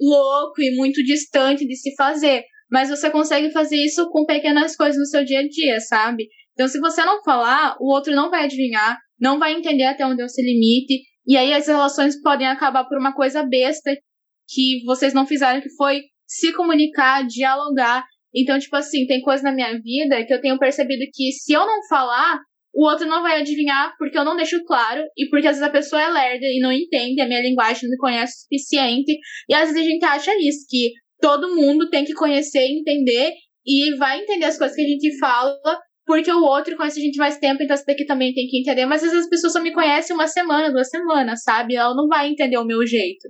[0.00, 2.44] louco e muito distante de se fazer.
[2.70, 6.26] Mas você consegue fazer isso com pequenas coisas no seu dia a dia, sabe?
[6.52, 10.22] Então, se você não falar, o outro não vai adivinhar, não vai entender até onde
[10.22, 13.94] é o seu limite, e aí as relações podem acabar por uma coisa besta
[14.48, 18.04] que vocês não fizeram, que foi se comunicar, dialogar.
[18.34, 21.66] Então, tipo assim, tem coisa na minha vida que eu tenho percebido que se eu
[21.66, 22.40] não falar,
[22.78, 25.72] o outro não vai adivinhar porque eu não deixo claro e porque às vezes a
[25.72, 29.18] pessoa é lerda e não entende a minha linguagem, não me conhece o suficiente.
[29.48, 33.32] E às vezes a gente acha isso, que todo mundo tem que conhecer, entender
[33.66, 35.58] e vai entender as coisas que a gente fala
[36.06, 38.86] porque o outro conhece a gente mais tempo, então esse daqui também tem que entender.
[38.86, 41.74] Mas às vezes as pessoas só me conhecem uma semana, duas semanas, sabe?
[41.74, 43.28] Ela não vai entender o meu jeito.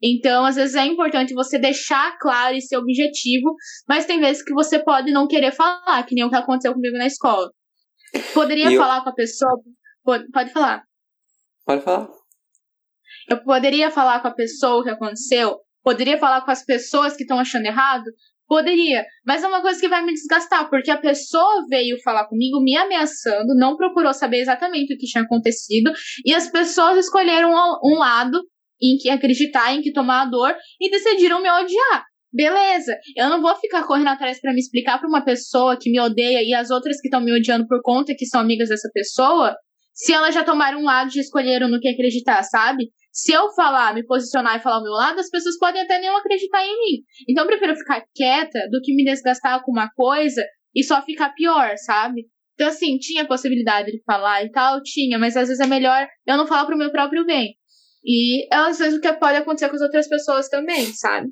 [0.00, 3.52] Então, às vezes é importante você deixar claro e ser objetivo,
[3.88, 6.96] mas tem vezes que você pode não querer falar, que nem o que aconteceu comigo
[6.96, 7.50] na escola.
[8.34, 9.60] Poderia falar com a pessoa.
[10.04, 10.84] Pode, pode falar.
[11.64, 12.08] Pode falar.
[13.28, 15.58] Eu poderia falar com a pessoa o que aconteceu?
[15.82, 18.04] Poderia falar com as pessoas que estão achando errado?
[18.48, 22.62] Poderia, mas é uma coisa que vai me desgastar, porque a pessoa veio falar comigo
[22.62, 25.92] me ameaçando, não procurou saber exatamente o que tinha acontecido,
[26.24, 27.50] e as pessoas escolheram
[27.82, 28.40] um lado
[28.80, 32.04] em que acreditar, em que tomar a dor, e decidiram me odiar.
[32.36, 35.98] Beleza, eu não vou ficar correndo atrás para me explicar para uma pessoa que me
[35.98, 39.56] odeia e as outras que estão me odiando por conta que são amigas dessa pessoa,
[39.94, 42.90] se elas já tomaram um lado e escolheram no que acreditar, sabe?
[43.10, 46.10] Se eu falar, me posicionar e falar o meu lado, as pessoas podem até nem
[46.10, 47.02] acreditar em mim.
[47.26, 50.44] Então eu prefiro ficar quieta do que me desgastar com uma coisa
[50.74, 52.26] e só ficar pior, sabe?
[52.52, 56.36] Então, assim, tinha possibilidade de falar e tal, tinha, mas às vezes é melhor eu
[56.36, 57.54] não falar pro meu próprio bem.
[58.04, 61.28] E às vezes o que pode acontecer com as outras pessoas também, sabe?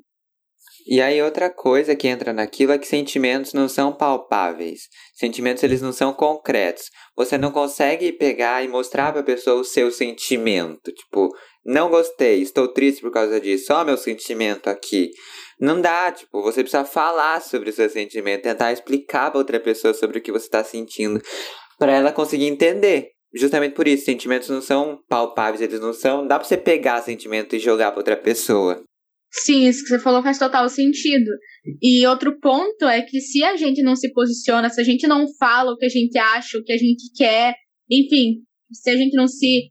[0.85, 4.81] E aí outra coisa que entra naquilo é que sentimentos não são palpáveis.
[5.15, 6.91] Sentimentos eles não são concretos.
[7.17, 11.29] Você não consegue pegar e mostrar para a pessoa o seu sentimento, tipo,
[11.65, 15.09] não gostei, estou triste por causa disso, ó meu sentimento aqui.
[15.59, 19.93] Não dá, tipo, você precisa falar sobre o seu sentimento, tentar explicar para outra pessoa
[19.93, 21.19] sobre o que você está sentindo,
[21.79, 23.09] para ela conseguir entender.
[23.33, 26.27] Justamente por isso, sentimentos não são palpáveis, eles não são.
[26.27, 28.83] Dá pra você pegar sentimento e jogar pra outra pessoa.
[29.37, 31.29] Sim, isso que você falou faz total sentido.
[31.81, 35.25] E outro ponto é que se a gente não se posiciona, se a gente não
[35.37, 37.53] fala o que a gente acha, o que a gente quer,
[37.89, 39.69] enfim, se a gente não se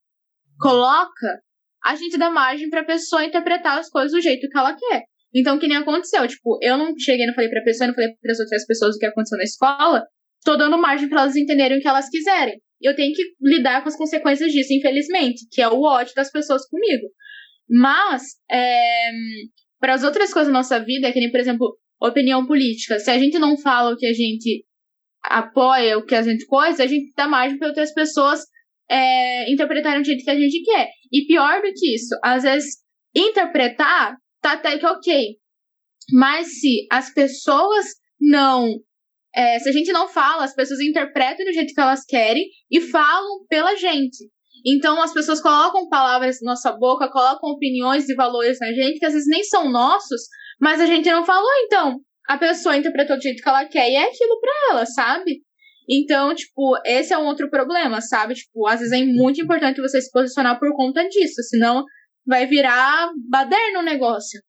[0.61, 1.40] coloca,
[1.83, 5.05] a gente dá margem pra pessoa interpretar as coisas do jeito que ela quer.
[5.35, 8.33] Então, que nem aconteceu, tipo, eu não cheguei, não falei pra pessoa, não falei para
[8.33, 10.05] as outras pessoas o que aconteceu na escola,
[10.44, 12.61] tô dando margem para elas entenderem o que elas quiserem.
[12.81, 16.68] Eu tenho que lidar com as consequências disso, infelizmente, que é o ódio das pessoas
[16.68, 17.07] comigo.
[17.68, 19.11] Mas, é,
[19.81, 23.18] para as outras coisas da nossa vida, que nem, por exemplo, opinião política, se a
[23.18, 24.64] gente não fala o que a gente
[25.22, 28.40] apoia, o que a gente coisa, a gente dá margem para outras pessoas
[28.90, 30.90] é, interpretarem do jeito que a gente quer.
[31.11, 32.77] E pior do que isso, às vezes
[33.14, 35.37] interpretar tá até que ok.
[36.12, 37.87] Mas se as pessoas
[38.20, 38.68] não
[39.35, 42.81] é, se a gente não fala, as pessoas interpretam do jeito que elas querem e
[42.81, 44.31] falam pela gente.
[44.64, 49.05] Então as pessoas colocam palavras na nossa boca, colocam opiniões e valores na gente que
[49.05, 50.22] às vezes nem são nossos,
[50.61, 53.96] mas a gente não falou, então a pessoa interpretou do jeito que ela quer e
[53.96, 55.42] é aquilo pra ela, sabe?
[55.88, 58.35] Então, tipo, esse é um outro problema, sabe?
[58.35, 61.85] Tipo, às vezes é muito importante você se posicionar por conta disso, senão
[62.27, 64.40] vai virar baderno o negócio.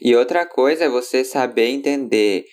[0.00, 2.44] E outra coisa é você saber entender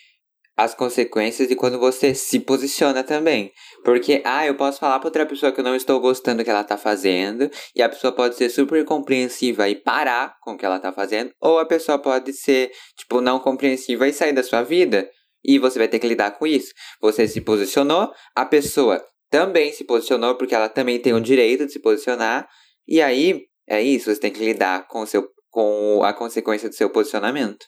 [0.58, 3.52] as consequências de quando você se posiciona também.
[3.86, 6.50] Porque, ah, eu posso falar para outra pessoa que eu não estou gostando do que
[6.50, 10.66] ela está fazendo, e a pessoa pode ser super compreensiva e parar com o que
[10.66, 14.64] ela está fazendo, ou a pessoa pode ser, tipo, não compreensiva e sair da sua
[14.64, 15.08] vida.
[15.44, 16.74] E você vai ter que lidar com isso.
[17.00, 21.72] Você se posicionou, a pessoa também se posicionou, porque ela também tem o direito de
[21.72, 22.48] se posicionar,
[22.88, 26.90] e aí é isso, você tem que lidar com, seu, com a consequência do seu
[26.90, 27.68] posicionamento.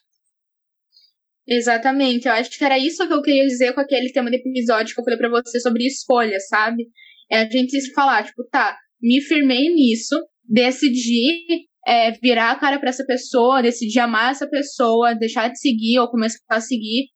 [1.47, 2.27] Exatamente.
[2.27, 4.99] Eu acho que era isso que eu queria dizer com aquele tema do episódio que
[4.99, 6.87] eu falei para você sobre escolha, sabe?
[7.31, 12.89] É a gente falar, tipo, tá, me firmei nisso, decidi é, virar a cara para
[12.89, 17.07] essa pessoa, decidi amar essa pessoa, deixar de seguir ou começar a seguir.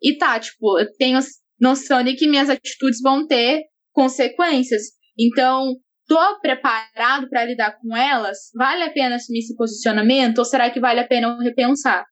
[0.00, 1.18] E tá, tipo, eu tenho
[1.60, 4.82] noção de que minhas atitudes vão ter consequências.
[5.18, 5.74] Então,
[6.06, 8.38] tô preparado para lidar com elas?
[8.54, 10.38] Vale a pena assumir esse posicionamento?
[10.38, 12.04] Ou será que vale a pena eu repensar?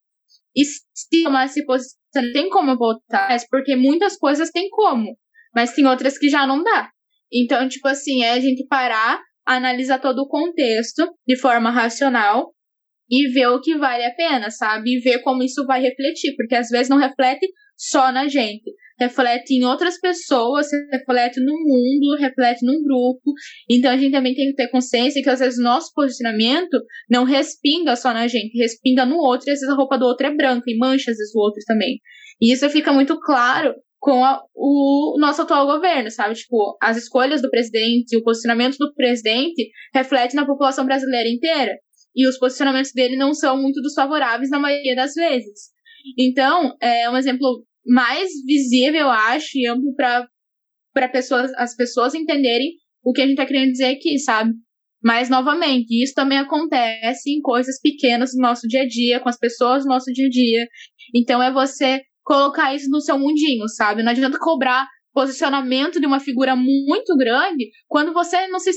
[0.58, 5.16] E se tomar esse posicionamento, tem como voltar, porque muitas coisas tem como,
[5.54, 6.90] mas tem outras que já não dá.
[7.32, 12.52] Então, tipo assim, é a gente parar, analisar todo o contexto de forma racional
[13.08, 14.96] e ver o que vale a pena, sabe?
[14.96, 17.46] E ver como isso vai refletir, porque às vezes não reflete
[17.78, 23.32] só na gente reflete em outras pessoas, reflete no mundo, reflete num grupo.
[23.70, 27.94] Então a gente também tem que ter consciência que às vezes nosso posicionamento não respinga
[27.94, 30.64] só na gente, respinga no outro, e às vezes a roupa do outro é branca
[30.66, 32.00] e mancha às vezes o outro também.
[32.40, 36.34] E isso fica muito claro com a, o nosso atual governo, sabe?
[36.34, 41.76] Tipo, as escolhas do presidente, o posicionamento do presidente reflete na população brasileira inteira.
[42.14, 45.70] E os posicionamentos dele não são muito dos favoráveis na maioria das vezes.
[46.18, 52.72] Então, é um exemplo mais visível, eu acho, e amplo para pessoas, as pessoas entenderem
[53.02, 54.52] o que a gente tá querendo dizer aqui, sabe?
[55.02, 59.38] Mas, novamente, isso também acontece em coisas pequenas do nosso dia a dia, com as
[59.38, 60.66] pessoas do nosso dia a dia.
[61.14, 64.02] Então, é você colocar isso no seu mundinho, sabe?
[64.02, 68.70] Não adianta cobrar posicionamento de uma figura muito grande quando você não se,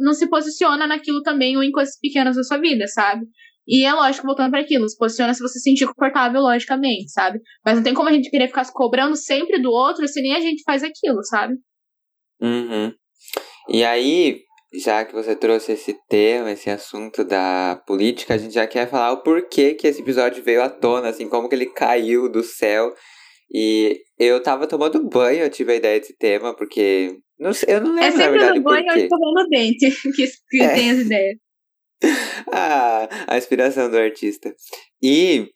[0.00, 3.24] não se posiciona naquilo também ou em coisas pequenas da sua vida, sabe?
[3.66, 7.40] E é lógico, voltando para aquilo, se posiciona se você se sentir confortável, logicamente, sabe?
[7.64, 10.34] Mas não tem como a gente querer ficar se cobrando sempre do outro se nem
[10.34, 11.54] a gente faz aquilo, sabe?
[12.40, 12.92] Uhum.
[13.68, 14.38] E aí,
[14.84, 19.12] já que você trouxe esse tema, esse assunto da política, a gente já quer falar
[19.12, 22.94] o porquê que esse episódio veio à tona, assim, como que ele caiu do céu.
[23.52, 27.16] E eu tava tomando banho, eu tive a ideia desse tema, porque.
[27.38, 30.26] Não sei, eu não lembro, é sempre na verdade, no banho ou escovando dente que,
[30.50, 30.74] que É.
[30.74, 31.38] tem as ideias.
[32.52, 34.54] Ah, a inspiração do artista.
[35.02, 35.48] E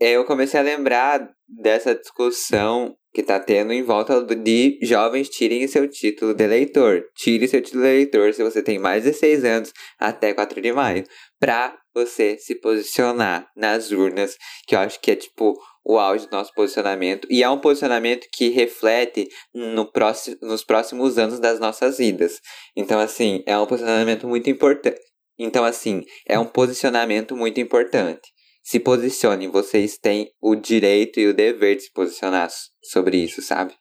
[0.00, 5.66] é, eu comecei a lembrar dessa discussão que tá tendo em volta de jovens tirem
[5.68, 7.04] seu título de eleitor.
[7.14, 10.72] Tire seu título de eleitor se você tem mais de 16 anos até 4 de
[10.72, 11.04] maio.
[11.38, 16.32] Pra você se posicionar nas urnas, que eu acho que é tipo o auge do
[16.32, 17.28] nosso posicionamento.
[17.30, 22.40] E é um posicionamento que reflete no próximo, nos próximos anos das nossas vidas.
[22.74, 24.98] Então, assim, é um posicionamento muito importante.
[25.38, 28.32] Então, assim, é um posicionamento muito importante.
[28.62, 32.48] Se posicionem, vocês têm o direito e o dever de se posicionar
[32.82, 33.74] sobre isso, sabe?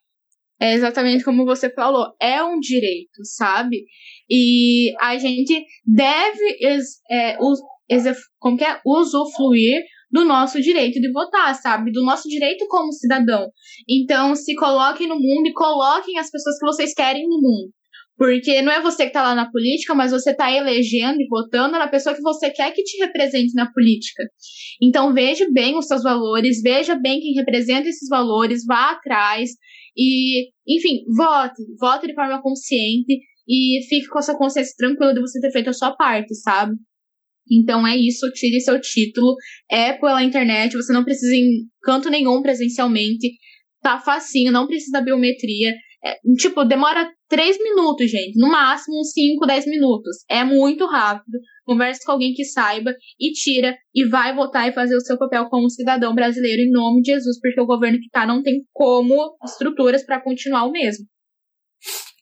[0.60, 3.86] É exatamente como você falou, é um direito, sabe?
[4.30, 7.38] E a gente deve ex- é,
[8.40, 8.80] como que é?
[8.86, 11.92] usufruir do nosso direito de votar, sabe?
[11.92, 13.50] Do nosso direito como cidadão.
[13.90, 17.74] Então, se coloquem no mundo e coloquem as pessoas que vocês querem no mundo.
[18.24, 21.74] Porque não é você que tá lá na política, mas você tá elegendo e votando
[21.74, 24.24] na pessoa que você quer que te represente na política.
[24.82, 29.50] Então, veja bem os seus valores, veja bem quem representa esses valores, vá atrás
[29.98, 31.62] e, enfim, vote.
[31.78, 35.74] Vote de forma consciente e fique com essa consciência tranquila de você ter feito a
[35.74, 36.78] sua parte, sabe?
[37.52, 39.36] Então é isso, tire seu título.
[39.70, 43.34] É pela internet, você não precisa em canto nenhum presencialmente.
[43.82, 45.74] Tá facinho, não precisa da biometria.
[46.06, 48.38] É, tipo, demora 3 minutos, gente.
[48.38, 50.18] No máximo, uns 5, 10 minutos.
[50.30, 51.40] É muito rápido.
[51.66, 55.46] Converse com alguém que saiba e tira e vai votar e fazer o seu papel
[55.50, 59.38] como cidadão brasileiro em nome de Jesus, porque o governo que tá não tem como
[59.46, 61.06] estruturas para continuar o mesmo.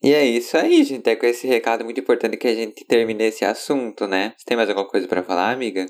[0.03, 1.07] E é isso aí, gente.
[1.09, 4.33] É com esse recado muito importante que a gente termine esse assunto, né?
[4.37, 5.87] Você tem mais alguma coisa pra falar, amiga?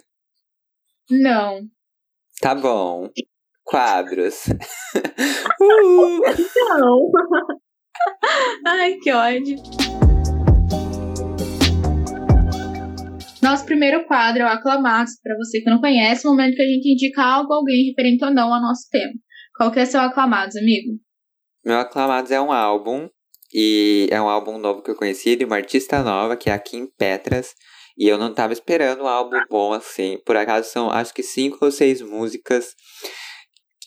[1.09, 1.61] Não.
[2.41, 3.09] Tá bom.
[3.63, 4.45] Quadros.
[5.61, 6.21] Uhul.
[6.69, 7.11] Não.
[8.65, 9.55] Ai, que ódio.
[13.41, 16.65] Nosso primeiro quadro é o Aclamados, para você que não conhece, o momento que a
[16.65, 19.13] gente indica algo, alguém referente ou não ao nosso tema.
[19.57, 20.99] Qual que é seu Aclamados, amigo?
[21.65, 23.09] Meu Aclamados é um álbum.
[23.53, 26.59] E é um álbum novo que eu conheci de uma artista nova, que é a
[26.59, 27.53] Kim Petras.
[27.97, 30.17] E eu não tava esperando um álbum bom assim.
[30.25, 32.73] Por acaso são acho que cinco ou seis músicas.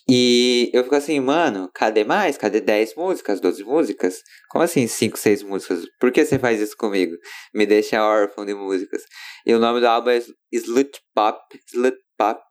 [0.08, 2.36] E eu fico assim, mano, cadê mais?
[2.36, 4.22] Cadê 10 músicas, 12 músicas?
[4.50, 5.86] Como assim 5, 6 músicas?
[5.98, 7.16] Por que você faz isso comigo?
[7.54, 9.02] Me deixa órfão de músicas.
[9.46, 11.40] E o nome do álbum é Slut Pop.
[11.72, 12.42] Slut Pop.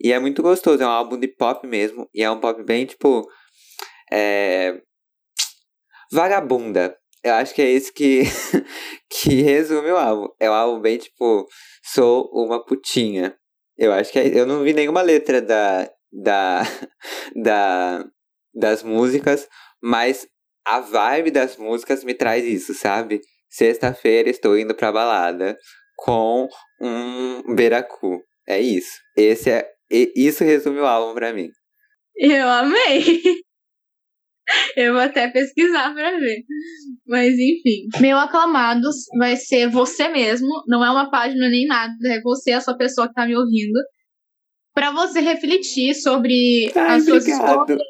[0.00, 2.08] E é muito gostoso, é um álbum de pop mesmo.
[2.12, 3.28] E é um pop bem, tipo.
[4.12, 4.80] É.
[6.12, 6.96] Vagabunda.
[7.22, 8.22] Eu acho que é isso que,
[9.10, 10.28] que resume o álbum.
[10.40, 11.46] É um álbum bem, tipo,
[11.84, 13.36] sou uma putinha.
[13.76, 16.62] Eu acho que é, eu não vi nenhuma letra da, da,
[17.34, 18.04] da,
[18.54, 19.48] das músicas,
[19.82, 20.26] mas
[20.64, 23.20] a vibe das músicas me traz isso, sabe?
[23.48, 25.56] Sexta-feira estou indo pra balada
[25.96, 26.48] com
[26.80, 28.22] um beracu.
[28.46, 28.98] É isso.
[29.16, 31.48] Esse é, isso resume o álbum pra mim.
[32.16, 33.22] Eu amei!
[34.76, 36.42] Eu vou até pesquisar pra ver.
[37.06, 37.86] Mas enfim.
[38.00, 40.48] Meu aclamados vai ser você mesmo.
[40.66, 41.94] Não é uma página nem nada.
[42.06, 43.78] É você, a sua pessoa que tá me ouvindo.
[44.78, 47.80] Pra você refletir sobre Ai, as suas escolhas.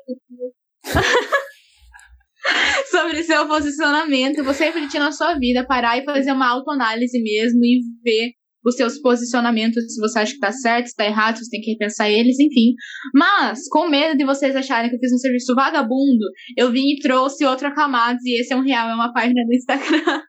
[2.91, 4.43] sobre seu posicionamento.
[4.43, 8.31] Você refletir na sua vida, parar e fazer uma autoanálise mesmo e ver
[8.65, 11.61] os seus posicionamentos, se você acha que tá certo, se tá errado, se você tem
[11.61, 12.73] que repensar eles, enfim.
[13.15, 16.25] Mas, com medo de vocês acharem que eu fiz um serviço vagabundo,
[16.57, 19.55] eu vim e trouxe outro Aclamados, e esse é um real, é uma página do
[19.55, 20.23] Instagram.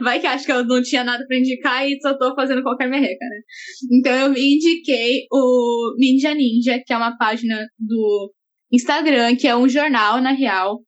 [0.00, 2.88] Vai que acha que eu não tinha nada pra indicar e só tô fazendo qualquer
[2.88, 3.40] merreca, né?
[3.92, 8.32] Então eu indiquei o Ninja Ninja, que é uma página do
[8.72, 10.80] Instagram, que é um jornal, na real.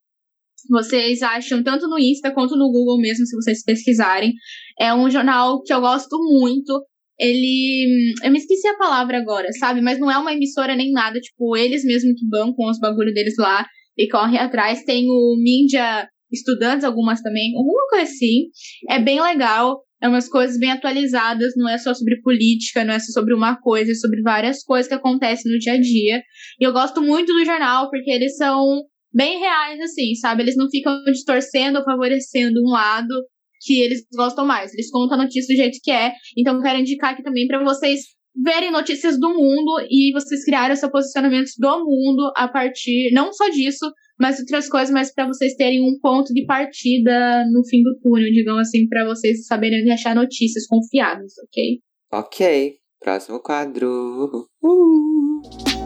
[0.69, 4.33] Vocês acham tanto no Insta quanto no Google mesmo, se vocês pesquisarem.
[4.79, 6.85] É um jornal que eu gosto muito.
[7.17, 8.13] Ele.
[8.23, 9.81] Eu me esqueci a palavra agora, sabe?
[9.81, 11.19] Mas não é uma emissora nem nada.
[11.19, 13.65] Tipo, eles mesmos que bancam os bagulho deles lá
[13.97, 14.83] e correm atrás.
[14.83, 18.49] Tem o Ninja estudantes, algumas também, alguma coisa assim.
[18.89, 22.99] É bem legal, é umas coisas bem atualizadas, não é só sobre política, não é
[22.99, 26.21] só sobre uma coisa, é sobre várias coisas que acontecem no dia a dia.
[26.59, 30.43] E eu gosto muito do jornal, porque eles são bem reais, assim, sabe?
[30.43, 33.13] Eles não ficam distorcendo ou favorecendo um lado
[33.61, 34.73] que eles gostam mais.
[34.73, 36.13] Eles contam a notícia do jeito que é.
[36.37, 38.01] Então, quero indicar aqui também para vocês
[38.35, 43.49] verem notícias do mundo e vocês criarem seu posicionamento do mundo a partir, não só
[43.49, 47.97] disso, mas outras coisas, mas para vocês terem um ponto de partida no fim do
[48.01, 51.79] túnel, digamos assim, para vocês saberem achar notícias confiáveis, ok?
[52.11, 52.75] Ok.
[52.99, 54.45] Próximo quadro.
[54.61, 55.79] Uh!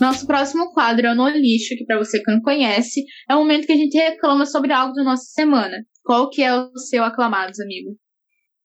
[0.00, 3.38] Nosso próximo quadro é o No Lixo, que para você que não conhece, é o
[3.38, 5.76] momento que a gente reclama sobre algo da nossa semana.
[6.02, 7.96] Qual que é o seu aclamados, amigo?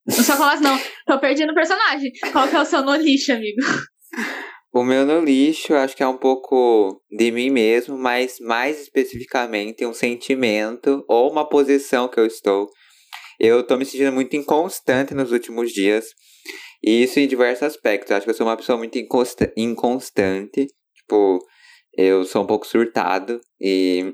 [0.08, 0.80] Não sou aclamados, não.
[1.06, 2.12] Tô perdendo o personagem.
[2.32, 3.62] Qual que é o seu No Lixo, amigo?
[4.76, 9.86] O meu no lixo, acho que é um pouco de mim mesmo, mas mais especificamente
[9.86, 12.70] um sentimento ou uma posição que eu estou.
[13.40, 16.08] Eu tô me sentindo muito inconstante nos últimos dias.
[16.84, 18.12] E isso em diversos aspectos.
[18.12, 20.68] Acho que eu sou uma pessoa muito inconsta inconstante.
[20.94, 21.40] Tipo,
[21.98, 24.14] eu sou um pouco surtado e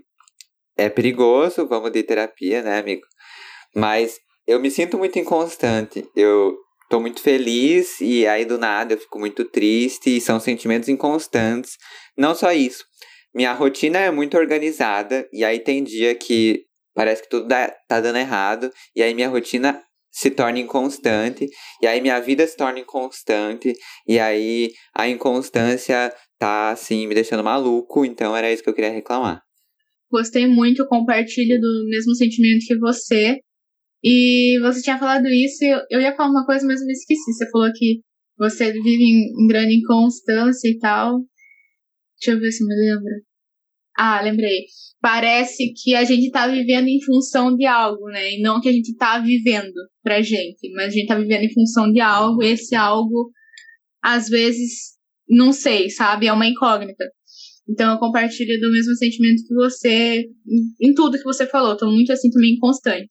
[0.78, 3.08] é perigoso, vamos de terapia, né, amigo?
[3.76, 4.20] Mas
[4.52, 6.06] eu me sinto muito inconstante.
[6.16, 6.56] Eu
[6.90, 11.78] tô muito feliz e aí do nada eu fico muito triste e são sentimentos inconstantes.
[12.18, 12.84] Não só isso.
[13.34, 18.02] Minha rotina é muito organizada e aí tem dia que parece que tudo dá, tá
[18.02, 19.82] dando errado e aí minha rotina
[20.12, 21.48] se torna inconstante
[21.82, 23.74] e aí minha vida se torna inconstante
[24.06, 28.92] e aí a inconstância tá assim me deixando maluco, então era isso que eu queria
[28.92, 29.42] reclamar.
[30.12, 33.40] Gostei muito, compartilho do mesmo sentimento que você.
[34.04, 37.34] E você tinha falado isso, eu, eu ia falar uma coisa, mas eu me esqueci.
[37.34, 38.02] Você falou que
[38.38, 41.20] você vive em, em grande inconstância e tal.
[42.20, 43.12] Deixa eu ver se me lembra.
[43.98, 44.66] Ah, lembrei.
[45.02, 48.34] Parece que a gente tá vivendo em função de algo, né?
[48.34, 49.74] E não que a gente tá vivendo
[50.04, 53.32] pra gente, mas a gente tá vivendo em função de algo, e esse algo,
[54.02, 54.94] às vezes,
[55.30, 56.28] não sei, sabe?
[56.28, 57.06] É uma incógnita.
[57.70, 60.26] Então eu compartilho do mesmo sentimento que você,
[60.82, 61.78] em tudo que você falou.
[61.78, 63.10] Tô muito assim também constante.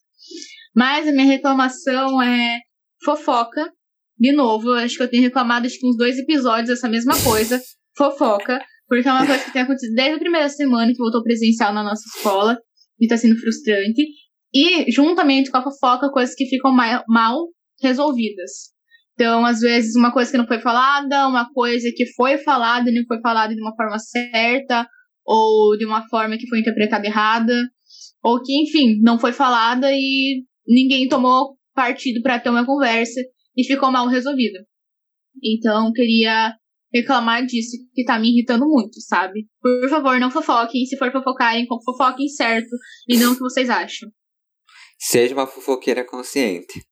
[0.80, 2.58] Mas a minha reclamação é
[3.04, 3.70] fofoca.
[4.18, 7.60] De novo, acho que eu tenho reclamado acho que uns dois episódios dessa mesma coisa.
[7.94, 8.58] Fofoca.
[8.88, 11.82] Porque é uma coisa que tem acontecido desde a primeira semana que voltou presencial na
[11.82, 12.58] nossa escola.
[12.98, 14.06] E tá sendo frustrante.
[14.54, 17.36] E, juntamente com a fofoca, coisas que ficam mal, mal
[17.82, 18.70] resolvidas.
[19.12, 22.94] Então, às vezes, uma coisa que não foi falada, uma coisa que foi falada e
[22.94, 24.88] não foi falada de uma forma certa,
[25.26, 27.68] ou de uma forma que foi interpretada errada,
[28.24, 33.20] ou que, enfim, não foi falada e ninguém tomou partido para ter uma conversa
[33.56, 34.58] e ficou mal resolvido.
[35.42, 36.54] Então, queria
[36.92, 39.46] reclamar disso, que tá me irritando muito, sabe?
[39.60, 40.84] Por favor, não fofoquem.
[40.86, 42.70] Se for fofocarem, fofoquem certo
[43.08, 44.08] e não o que vocês acham.
[44.98, 46.82] Seja uma fofoqueira consciente.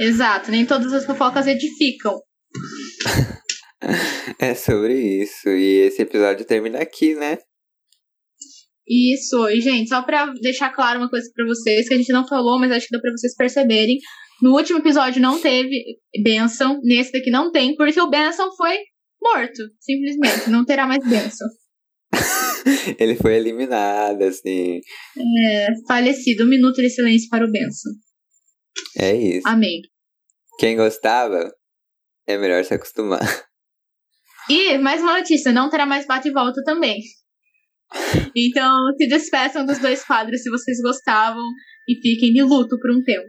[0.00, 2.18] Exato, nem todas as fofocas edificam.
[4.38, 5.48] é sobre isso.
[5.48, 7.38] E esse episódio termina aqui, né?
[8.88, 12.26] Isso, e gente, só pra deixar claro uma coisa para vocês, que a gente não
[12.26, 13.98] falou, mas acho que dá pra vocês perceberem.
[14.40, 15.84] No último episódio não teve
[16.22, 18.78] benção, nesse daqui não tem, porque o benção foi
[19.20, 20.48] morto, simplesmente.
[20.48, 21.48] Não terá mais benção.
[22.98, 24.80] Ele foi eliminado, assim.
[25.18, 26.44] É, falecido.
[26.44, 27.92] Um minuto de silêncio para o benção.
[28.96, 29.46] É isso.
[29.46, 29.82] Amém.
[30.58, 31.52] Quem gostava,
[32.26, 33.20] é melhor se acostumar.
[34.48, 37.00] E mais uma notícia: não terá mais bate e volta também.
[38.36, 41.44] Então, se despeçam dos dois quadros se vocês gostavam
[41.86, 43.28] e fiquem de luto por um tempo.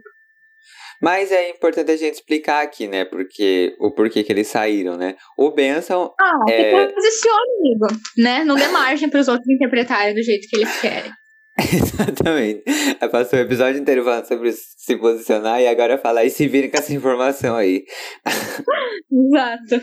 [1.00, 3.06] Mas é importante a gente explicar aqui, né?
[3.06, 5.16] Porque o porquê que eles saíram, né?
[5.36, 6.12] O Benson.
[6.20, 6.86] Ah, é...
[6.86, 7.86] se posiciona, amigo.
[8.18, 8.44] Né?
[8.44, 11.10] Não dê margem para os outros interpretarem do jeito que eles querem.
[11.58, 12.64] Exatamente.
[13.10, 16.76] Passou o episódio inteiro falando sobre se posicionar e agora falar e se virem com
[16.76, 17.82] essa informação aí.
[19.10, 19.82] Exato.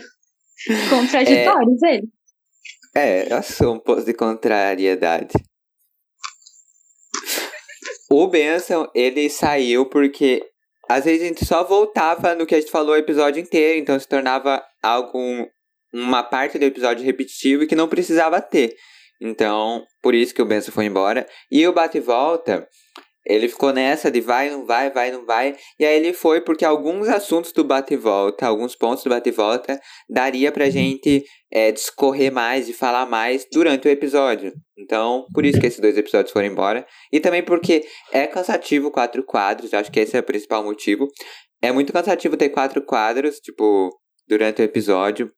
[0.88, 1.94] Contraditórios, é...
[1.96, 2.08] ele.
[2.94, 5.34] É, eu sou um pouco de contrariedade.
[8.10, 10.42] O Benson, ele saiu porque
[10.88, 14.00] às vezes a gente só voltava no que a gente falou o episódio inteiro, então
[14.00, 15.46] se tornava algo,
[15.92, 18.74] uma parte do episódio repetitivo e que não precisava ter.
[19.20, 21.26] Então, por isso que o Benson foi embora.
[21.50, 22.66] E o bate volta,
[23.28, 25.54] ele ficou nessa de vai, não vai, vai, não vai.
[25.78, 30.64] E aí ele foi porque alguns assuntos do bate-volta, alguns pontos do bate-volta, daria pra
[30.64, 30.70] uhum.
[30.70, 34.54] gente é, discorrer mais e falar mais durante o episódio.
[34.78, 36.86] Então, por isso que esses dois episódios foram embora.
[37.12, 41.06] E também porque é cansativo quatro quadros, acho que esse é o principal motivo.
[41.60, 43.90] É muito cansativo ter quatro quadros, tipo,
[44.26, 45.30] durante o episódio.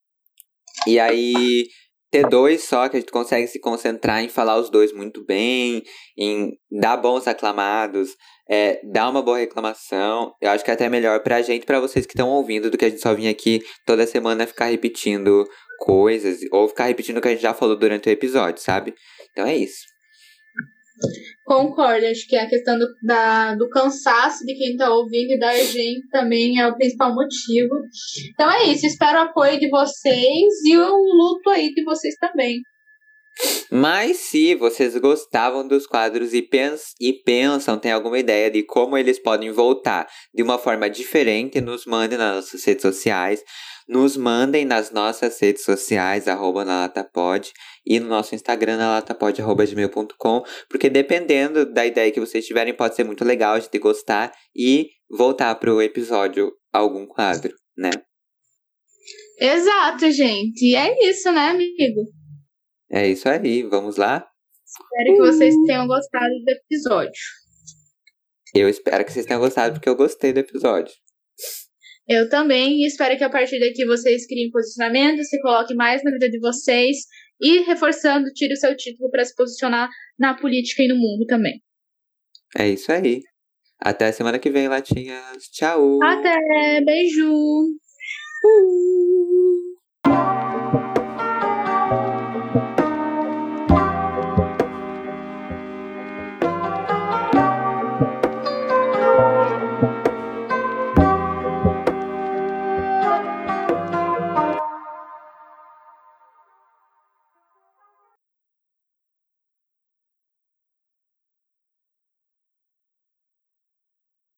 [0.87, 1.67] E aí
[2.11, 5.83] ter dois só, que a gente consegue se concentrar em falar os dois muito bem,
[6.19, 8.17] em dar bons aclamados,
[8.49, 10.35] é, dar uma boa reclamação.
[10.41, 12.85] Eu acho que é até melhor pra gente, para vocês que estão ouvindo, do que
[12.85, 15.47] a gente só vir aqui toda semana ficar repetindo
[15.79, 18.95] coisas, ou ficar repetindo o que a gente já falou durante o episódio, sabe?
[19.31, 19.90] Então é isso.
[21.45, 25.53] Concordo, acho que a questão do, da, do cansaço de quem está ouvindo e da
[25.55, 27.75] gente também é o principal motivo.
[28.33, 32.61] Então é isso, espero o apoio de vocês e o luto aí de vocês também.
[33.71, 38.99] Mas se vocês gostavam dos quadros e, pens e pensam, tem alguma ideia de como
[38.99, 43.43] eles podem voltar de uma forma diferente, nos mandem nas nossas redes sociais.
[43.89, 47.53] Nos mandem nas nossas redes sociais, arroba na latapod,
[47.85, 53.03] e no nosso Instagram, na latapod.gmail.com, porque dependendo da ideia que vocês tiverem, pode ser
[53.03, 57.91] muito legal de gostar e voltar pro episódio algum quadro, né?
[59.41, 60.65] Exato, gente.
[60.67, 62.20] E é isso, né, amigo?
[62.93, 64.27] É isso aí, vamos lá?
[64.65, 67.21] Espero que vocês tenham gostado do episódio.
[68.55, 70.93] Eu espero que vocês tenham gostado, porque eu gostei do episódio.
[72.09, 76.29] Eu também espero que a partir daqui vocês criem posicionamento, se coloquem mais na vida
[76.29, 76.99] de vocês
[77.41, 79.89] e, reforçando, tire o seu título para se posicionar
[80.19, 81.63] na política e no mundo também.
[82.59, 83.21] É isso aí.
[83.79, 85.45] Até semana que vem, Latinhas.
[85.53, 86.03] Tchau.
[86.03, 86.81] Até.
[86.85, 87.31] Beijo.
[88.45, 89.20] Uh.